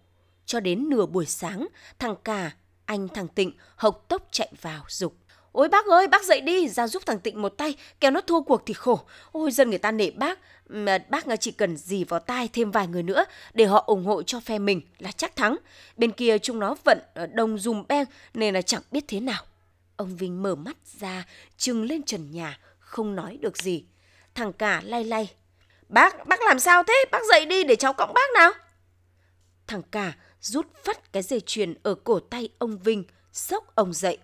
Cho 0.47 0.61
đến 0.61 0.89
nửa 0.89 1.07
buổi 1.07 1.27
sáng, 1.27 1.69
thằng 1.99 2.17
cả, 2.25 2.51
anh 2.85 3.09
thằng 3.09 3.29
Tịnh 3.29 3.53
hộc 3.77 4.05
tốc 4.09 4.29
chạy 4.31 4.53
vào 4.61 4.85
dục. 4.89 5.15
Ôi 5.53 5.69
bác 5.69 5.87
ơi, 5.87 6.09
bác 6.09 6.25
dậy 6.25 6.41
đi, 6.41 6.69
ra 6.69 6.89
giúp 6.89 7.03
thằng 7.07 7.21
Tịnh 7.21 7.43
một 7.43 7.49
tay, 7.49 7.75
kéo 8.01 8.11
nó 8.11 8.21
thua 8.21 8.41
cuộc 8.41 8.63
thì 8.67 8.75
khổ. 8.75 9.01
Ôi 9.33 9.51
dân 9.51 9.71
người 9.71 9.79
ta 9.79 9.93
nể 9.93 10.11
bác, 10.11 10.39
mà 10.69 10.99
bác 11.09 11.25
chỉ 11.41 11.51
cần 11.51 11.77
dì 11.77 12.05
vào 12.05 12.21
tai 12.21 12.49
thêm 12.53 12.71
vài 12.71 12.87
người 12.87 13.03
nữa 13.03 13.25
để 13.55 13.65
họ 13.65 13.85
ủng 13.87 14.05
hộ 14.05 14.23
cho 14.23 14.41
phe 14.41 14.59
mình 14.59 14.81
là 14.99 15.13
chắc 15.13 15.37
thắng. 15.37 15.57
Bên 15.97 16.13
kia 16.13 16.39
chúng 16.39 16.59
nó 16.59 16.77
vận 16.85 16.99
ờ, 17.15 17.27
đông 17.27 17.59
dùm 17.59 17.85
beng 17.89 18.05
nên 18.35 18.55
là 18.55 18.63
chẳng 18.63 18.83
biết 18.91 19.05
thế 19.09 19.21
nào. 19.21 19.43
Ông 19.97 20.17
Vinh 20.17 20.43
mở 20.43 20.55
mắt 20.55 20.77
ra, 21.01 21.27
trừng 21.57 21.85
lên 21.85 22.03
trần 22.03 22.31
nhà, 22.31 22.59
không 22.79 23.15
nói 23.17 23.39
được 23.41 23.57
gì. 23.57 23.85
Thằng 24.35 24.53
cả 24.53 24.81
lay 24.85 25.05
lay. 25.05 25.31
Bác, 25.89 26.27
bác 26.27 26.43
làm 26.43 26.59
sao 26.59 26.83
thế? 26.85 27.05
Bác 27.13 27.23
dậy 27.31 27.47
đi 27.47 27.65
để 27.65 27.77
cháu 27.77 27.93
cõng 27.93 28.15
bác 28.15 28.31
nào. 28.35 28.53
Thằng 29.67 29.83
cả 29.91 30.13
rút 30.41 30.67
phát 30.85 31.13
cái 31.13 31.23
dây 31.23 31.41
chuyền 31.41 31.75
ở 31.83 31.95
cổ 31.95 32.21
tay 32.21 32.49
ông 32.59 32.79
Vinh, 32.79 33.05
sốc 33.33 33.75
ông 33.75 33.93
dậy. 33.93 34.19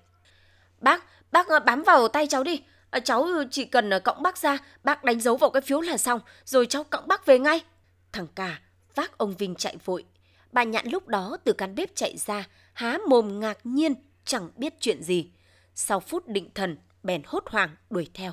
Bác, 0.81 1.05
bác 1.33 1.48
ờ, 1.48 1.61
bám 1.61 1.83
vào 1.83 2.09
tay 2.09 2.27
cháu 2.27 2.44
đi, 2.44 2.62
ờ, 2.90 3.00
cháu 3.05 3.29
chỉ 3.50 3.64
cần 3.64 3.90
ờ, 3.90 4.00
cõng 4.00 4.22
bác 4.22 4.38
ra, 4.38 4.59
bác 4.85 5.05
đánh 5.05 5.20
dấu 5.20 5.37
vào 5.37 5.50
cái 5.50 5.61
phiếu 5.61 5.81
là 5.81 5.96
xong, 5.96 6.20
rồi 6.44 6.66
cháu 6.66 6.85
cõng 6.85 7.09
bác 7.09 7.27
về 7.27 7.38
ngay. 7.38 7.64
Thằng 8.12 8.27
cả 8.35 8.61
vác 8.94 9.18
ông 9.18 9.35
Vinh 9.37 9.55
chạy 9.55 9.77
vội. 9.85 10.05
Bà 10.53 10.62
Nhạn 10.62 10.87
lúc 10.87 11.09
đó 11.09 11.37
từ 11.44 11.53
căn 11.53 11.74
bếp 11.74 11.96
chạy 11.96 12.16
ra, 12.16 12.44
há 12.72 12.98
mồm 13.09 13.40
ngạc 13.40 13.59
nhiên, 13.64 13.94
chẳng 14.24 14.50
biết 14.57 14.74
chuyện 14.81 15.03
gì. 15.03 15.31
Sau 15.74 16.00
phút 16.00 16.29
định 16.29 16.50
thần, 16.55 16.77
bèn 17.03 17.22
hốt 17.27 17.44
hoảng 17.46 17.77
đuổi 17.90 18.11
theo. 18.14 18.33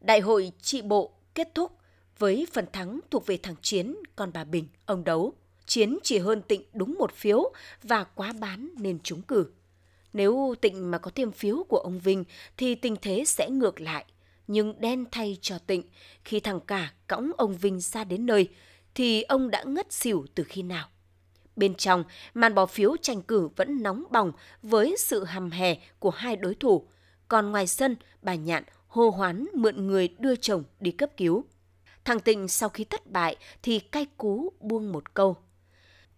Đại 0.00 0.20
hội 0.20 0.52
trị 0.62 0.82
bộ 0.82 1.12
kết 1.34 1.48
thúc 1.54 1.73
với 2.18 2.46
phần 2.52 2.64
thắng 2.72 3.00
thuộc 3.10 3.26
về 3.26 3.38
thằng 3.42 3.54
Chiến, 3.62 3.96
còn 4.16 4.30
bà 4.32 4.44
Bình, 4.44 4.68
ông 4.86 5.04
đấu. 5.04 5.32
Chiến 5.66 5.98
chỉ 6.02 6.18
hơn 6.18 6.42
Tịnh 6.42 6.62
đúng 6.72 6.94
một 6.98 7.12
phiếu 7.12 7.52
và 7.82 8.04
quá 8.04 8.32
bán 8.40 8.68
nên 8.78 8.98
trúng 9.02 9.22
cử. 9.22 9.46
Nếu 10.12 10.54
Tịnh 10.60 10.90
mà 10.90 10.98
có 10.98 11.10
thêm 11.14 11.32
phiếu 11.32 11.64
của 11.68 11.78
ông 11.78 12.00
Vinh 12.00 12.24
thì 12.56 12.74
tình 12.74 12.96
thế 13.02 13.24
sẽ 13.26 13.50
ngược 13.50 13.80
lại. 13.80 14.04
Nhưng 14.46 14.80
đen 14.80 15.04
thay 15.10 15.38
cho 15.40 15.58
Tịnh, 15.58 15.82
khi 16.24 16.40
thằng 16.40 16.60
cả 16.60 16.92
cõng 17.06 17.30
ông 17.36 17.56
Vinh 17.56 17.80
ra 17.80 18.04
đến 18.04 18.26
nơi, 18.26 18.48
thì 18.94 19.22
ông 19.22 19.50
đã 19.50 19.62
ngất 19.62 19.92
xỉu 19.92 20.26
từ 20.34 20.44
khi 20.44 20.62
nào. 20.62 20.88
Bên 21.56 21.74
trong, 21.74 22.04
màn 22.34 22.54
bỏ 22.54 22.66
phiếu 22.66 22.96
tranh 22.96 23.22
cử 23.22 23.48
vẫn 23.56 23.82
nóng 23.82 24.04
bỏng 24.10 24.32
với 24.62 24.96
sự 24.98 25.24
hầm 25.24 25.50
hè 25.50 25.76
của 25.98 26.10
hai 26.10 26.36
đối 26.36 26.54
thủ. 26.54 26.88
Còn 27.28 27.50
ngoài 27.50 27.66
sân, 27.66 27.96
bà 28.22 28.34
Nhạn 28.34 28.64
hô 28.86 29.10
hoán 29.10 29.46
mượn 29.54 29.86
người 29.86 30.08
đưa 30.18 30.36
chồng 30.36 30.64
đi 30.80 30.90
cấp 30.90 31.10
cứu. 31.16 31.44
Thằng 32.04 32.20
Tịnh 32.20 32.48
sau 32.48 32.68
khi 32.68 32.84
thất 32.84 33.06
bại 33.06 33.36
thì 33.62 33.78
cay 33.78 34.06
cú 34.16 34.52
buông 34.60 34.92
một 34.92 35.14
câu. 35.14 35.36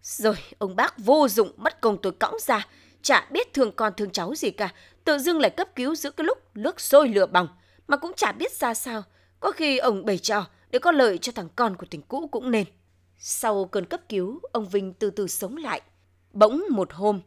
Rồi, 0.01 0.35
ông 0.57 0.75
bác 0.75 0.97
vô 0.97 1.27
dụng 1.27 1.51
mất 1.57 1.81
công 1.81 1.97
tôi 2.01 2.11
cõng 2.11 2.35
ra, 2.41 2.67
chả 3.01 3.27
biết 3.31 3.53
thương 3.53 3.71
con 3.71 3.93
thương 3.97 4.11
cháu 4.11 4.35
gì 4.35 4.51
cả, 4.51 4.73
tự 5.03 5.17
dưng 5.17 5.39
lại 5.39 5.49
cấp 5.49 5.75
cứu 5.75 5.95
giữa 5.95 6.11
cái 6.11 6.25
lúc 6.25 6.37
nước 6.55 6.79
sôi 6.79 7.09
lửa 7.09 7.25
bỏng, 7.25 7.47
mà 7.87 7.97
cũng 7.97 8.11
chả 8.15 8.31
biết 8.31 8.51
ra 8.51 8.73
sao. 8.73 9.03
Có 9.39 9.51
khi 9.51 9.77
ông 9.77 10.05
bày 10.05 10.17
trò 10.17 10.45
để 10.71 10.79
có 10.79 10.91
lợi 10.91 11.17
cho 11.17 11.31
thằng 11.31 11.49
con 11.55 11.75
của 11.75 11.85
tình 11.89 12.01
cũ 12.01 12.27
cũng 12.31 12.51
nên. 12.51 12.65
Sau 13.19 13.65
cơn 13.65 13.85
cấp 13.85 14.01
cứu, 14.09 14.39
ông 14.51 14.69
Vinh 14.69 14.93
từ 14.93 15.09
từ 15.09 15.27
sống 15.27 15.57
lại. 15.57 15.81
Bỗng 16.33 16.63
một 16.69 16.93
hôm, 16.93 17.21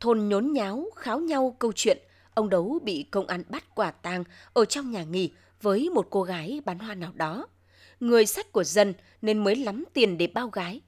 thôn 0.00 0.28
nhốn 0.28 0.52
nháo 0.52 0.86
kháo 0.96 1.20
nhau 1.20 1.56
câu 1.58 1.72
chuyện 1.74 1.98
ông 2.34 2.50
Đấu 2.50 2.78
bị 2.82 3.02
công 3.02 3.26
an 3.26 3.42
bắt 3.48 3.74
quả 3.74 3.90
tang 3.90 4.24
ở 4.52 4.64
trong 4.64 4.90
nhà 4.90 5.04
nghỉ 5.04 5.32
với 5.62 5.90
một 5.90 6.06
cô 6.10 6.22
gái 6.22 6.60
bán 6.64 6.78
hoa 6.78 6.94
nào 6.94 7.12
đó. 7.14 7.46
Người 8.04 8.26
sách 8.26 8.52
của 8.52 8.64
dân 8.64 8.94
nên 9.22 9.44
mới 9.44 9.56
lắm 9.56 9.84
tiền 9.92 10.18
để 10.18 10.26
bao 10.26 10.48
gái. 10.48 10.80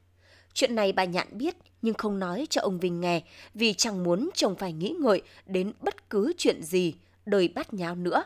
Chuyện 0.55 0.75
này 0.75 0.93
bà 0.93 1.05
Nhạn 1.05 1.27
biết 1.31 1.57
nhưng 1.83 1.95
không 1.95 2.19
nói 2.19 2.47
cho 2.51 2.61
ông 2.61 2.79
Vinh 2.79 3.01
nghe 3.01 3.23
vì 3.55 3.75
chẳng 3.75 4.05
muốn 4.05 4.31
chồng 4.35 4.57
phải 4.57 4.73
nghĩ 4.73 4.95
ngợi 5.01 5.23
đến 5.47 5.73
bất 5.81 6.11
cứ 6.11 6.33
chuyện 6.39 6.63
gì 6.63 6.95
đời 7.27 7.49
bát 7.49 7.75
nháo 7.75 7.95
nữa 7.95 8.25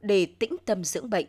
để 0.00 0.26
tĩnh 0.26 0.56
tâm 0.64 0.84
dưỡng 0.84 1.10
bệnh. 1.10 1.26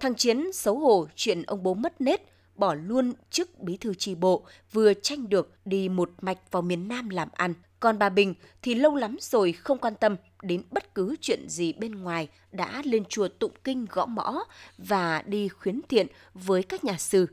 Thằng 0.00 0.14
Chiến 0.14 0.52
xấu 0.52 0.78
hổ 0.78 1.06
chuyện 1.16 1.42
ông 1.42 1.62
bố 1.62 1.74
mất 1.74 2.00
nết, 2.00 2.20
bỏ 2.54 2.74
luôn 2.74 3.12
chức 3.30 3.58
bí 3.58 3.76
thư 3.76 3.94
tri 3.94 4.14
bộ, 4.14 4.46
vừa 4.72 4.94
tranh 4.94 5.28
được 5.28 5.52
đi 5.64 5.88
một 5.88 6.10
mạch 6.20 6.38
vào 6.50 6.62
miền 6.62 6.88
Nam 6.88 7.08
làm 7.08 7.28
ăn. 7.32 7.54
Còn 7.80 7.98
bà 7.98 8.08
Bình 8.08 8.34
thì 8.62 8.74
lâu 8.74 8.96
lắm 8.96 9.16
rồi 9.20 9.52
không 9.52 9.78
quan 9.78 9.94
tâm 9.94 10.16
đến 10.42 10.62
bất 10.70 10.94
cứ 10.94 11.16
chuyện 11.20 11.48
gì 11.48 11.72
bên 11.72 11.92
ngoài 11.92 12.28
đã 12.52 12.82
lên 12.84 13.04
chùa 13.04 13.28
tụng 13.28 13.52
kinh 13.64 13.86
gõ 13.90 14.06
mõ 14.06 14.44
và 14.78 15.22
đi 15.26 15.48
khuyến 15.48 15.80
thiện 15.88 16.06
với 16.34 16.62
các 16.62 16.84
nhà 16.84 16.98
sư 16.98 17.26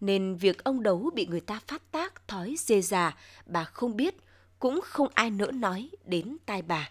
nên 0.00 0.36
việc 0.36 0.64
ông 0.64 0.82
đấu 0.82 1.10
bị 1.14 1.26
người 1.26 1.40
ta 1.40 1.60
phát 1.66 1.92
tác 1.92 2.28
thói 2.28 2.54
dê 2.58 2.80
già, 2.80 3.16
bà 3.46 3.64
không 3.64 3.96
biết, 3.96 4.14
cũng 4.58 4.80
không 4.84 5.08
ai 5.14 5.30
nỡ 5.30 5.46
nói 5.46 5.90
đến 6.04 6.36
tai 6.46 6.62
bà. 6.62 6.90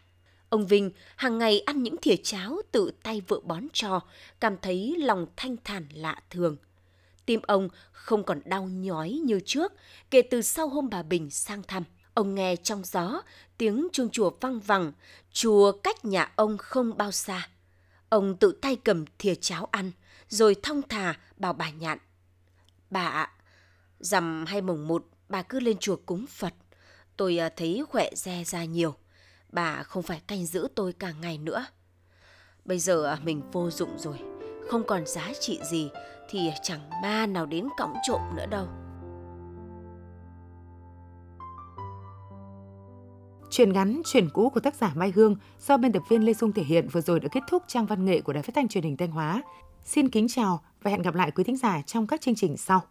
Ông 0.50 0.68
Vinh 0.68 0.92
hàng 1.16 1.38
ngày 1.38 1.60
ăn 1.60 1.84
những 1.84 1.96
thìa 2.02 2.16
cháo 2.24 2.62
tự 2.72 2.92
tay 3.04 3.22
vợ 3.28 3.40
bón 3.44 3.64
cho, 3.74 4.00
cảm 4.40 4.58
thấy 4.62 4.96
lòng 4.98 5.28
thanh 5.36 5.56
thản 5.64 5.88
lạ 5.94 6.22
thường. 6.30 6.58
Tim 7.26 7.40
ông 7.48 7.70
không 7.92 8.24
còn 8.24 8.42
đau 8.46 8.64
nhói 8.64 9.10
như 9.10 9.40
trước 9.46 9.74
kể 10.12 10.22
từ 10.22 10.42
sau 10.42 10.68
hôm 10.68 10.90
bà 10.90 11.04
Bình 11.04 11.30
sang 11.30 11.64
thăm. 11.64 11.84
Ông 12.14 12.36
nghe 12.36 12.56
trong 12.56 12.84
gió 12.86 13.22
tiếng 13.58 13.88
chuông 13.94 14.10
chùa 14.10 14.32
văng 14.42 14.60
vẳng, 14.60 14.92
chùa 15.32 15.72
cách 15.72 16.06
nhà 16.06 16.32
ông 16.36 16.58
không 16.58 16.98
bao 16.98 17.12
xa. 17.12 17.50
Ông 18.10 18.36
tự 18.36 18.52
tay 18.62 18.76
cầm 18.76 19.06
thìa 19.20 19.36
cháo 19.36 19.68
ăn, 19.72 19.92
rồi 20.30 20.56
thong 20.64 20.82
thả 20.90 21.14
bảo 21.38 21.54
bà 21.54 21.70
nhạn. 21.70 21.98
Bà 22.90 23.08
ạ, 23.08 23.32
rằm 24.00 24.46
hay 24.48 24.62
mùng 24.62 24.88
một 24.88 25.06
bà 25.30 25.42
cứ 25.42 25.60
lên 25.60 25.78
chùa 25.78 25.96
cúng 26.06 26.26
Phật. 26.28 26.54
Tôi 27.18 27.38
à, 27.38 27.50
thấy 27.50 27.84
khỏe 27.90 28.10
re 28.16 28.44
ra 28.44 28.64
nhiều. 28.66 28.96
Bà 29.50 29.84
không 29.84 30.04
phải 30.04 30.22
canh 30.28 30.46
giữ 30.46 30.68
tôi 30.76 30.94
cả 30.94 31.12
ngày 31.12 31.38
nữa. 31.38 31.66
Bây 32.66 32.80
giờ 32.80 33.06
à, 33.06 33.18
mình 33.24 33.42
vô 33.52 33.70
dụng 33.70 34.00
rồi, 34.00 34.20
không 34.70 34.84
còn 34.88 35.06
giá 35.08 35.32
trị 35.40 35.60
gì 35.72 35.90
thì 36.30 36.50
chẳng 36.64 36.90
ma 37.02 37.26
nào 37.26 37.46
đến 37.46 37.68
cõng 37.78 37.94
trộm 38.08 38.22
nữa 38.36 38.46
đâu. 38.46 38.68
Chuyện 43.52 43.74
ngắn, 43.74 44.02
chuyện 44.06 44.30
cũ 44.34 44.50
của 44.50 44.60
tác 44.60 44.76
giả 44.76 44.92
Mai 44.96 45.12
Hương 45.16 45.36
do 45.68 45.78
biên 45.78 45.92
tập 45.92 46.04
viên 46.10 46.26
Lê 46.26 46.34
Dung 46.34 46.52
thể 46.52 46.64
hiện 46.64 46.88
vừa 46.92 47.02
rồi 47.02 47.20
đã 47.20 47.28
kết 47.32 47.40
thúc 47.50 47.64
trang 47.68 47.86
văn 47.86 48.06
nghệ 48.06 48.22
của 48.22 48.34
Đài 48.34 48.44
Phát 48.44 48.56
thanh 48.56 48.68
Truyền 48.68 48.84
hình 48.84 48.98
Thanh 48.98 49.12
Hóa. 49.12 49.42
Xin 49.86 50.10
kính 50.10 50.28
chào 50.28 50.62
và 50.82 50.92
hẹn 50.92 51.02
gặp 51.02 51.16
lại 51.16 51.32
quý 51.32 51.44
thính 51.44 51.58
giả 51.58 51.82
trong 51.82 52.08
các 52.08 52.22
chương 52.22 52.36
trình 52.36 52.58
sau. 52.58 52.82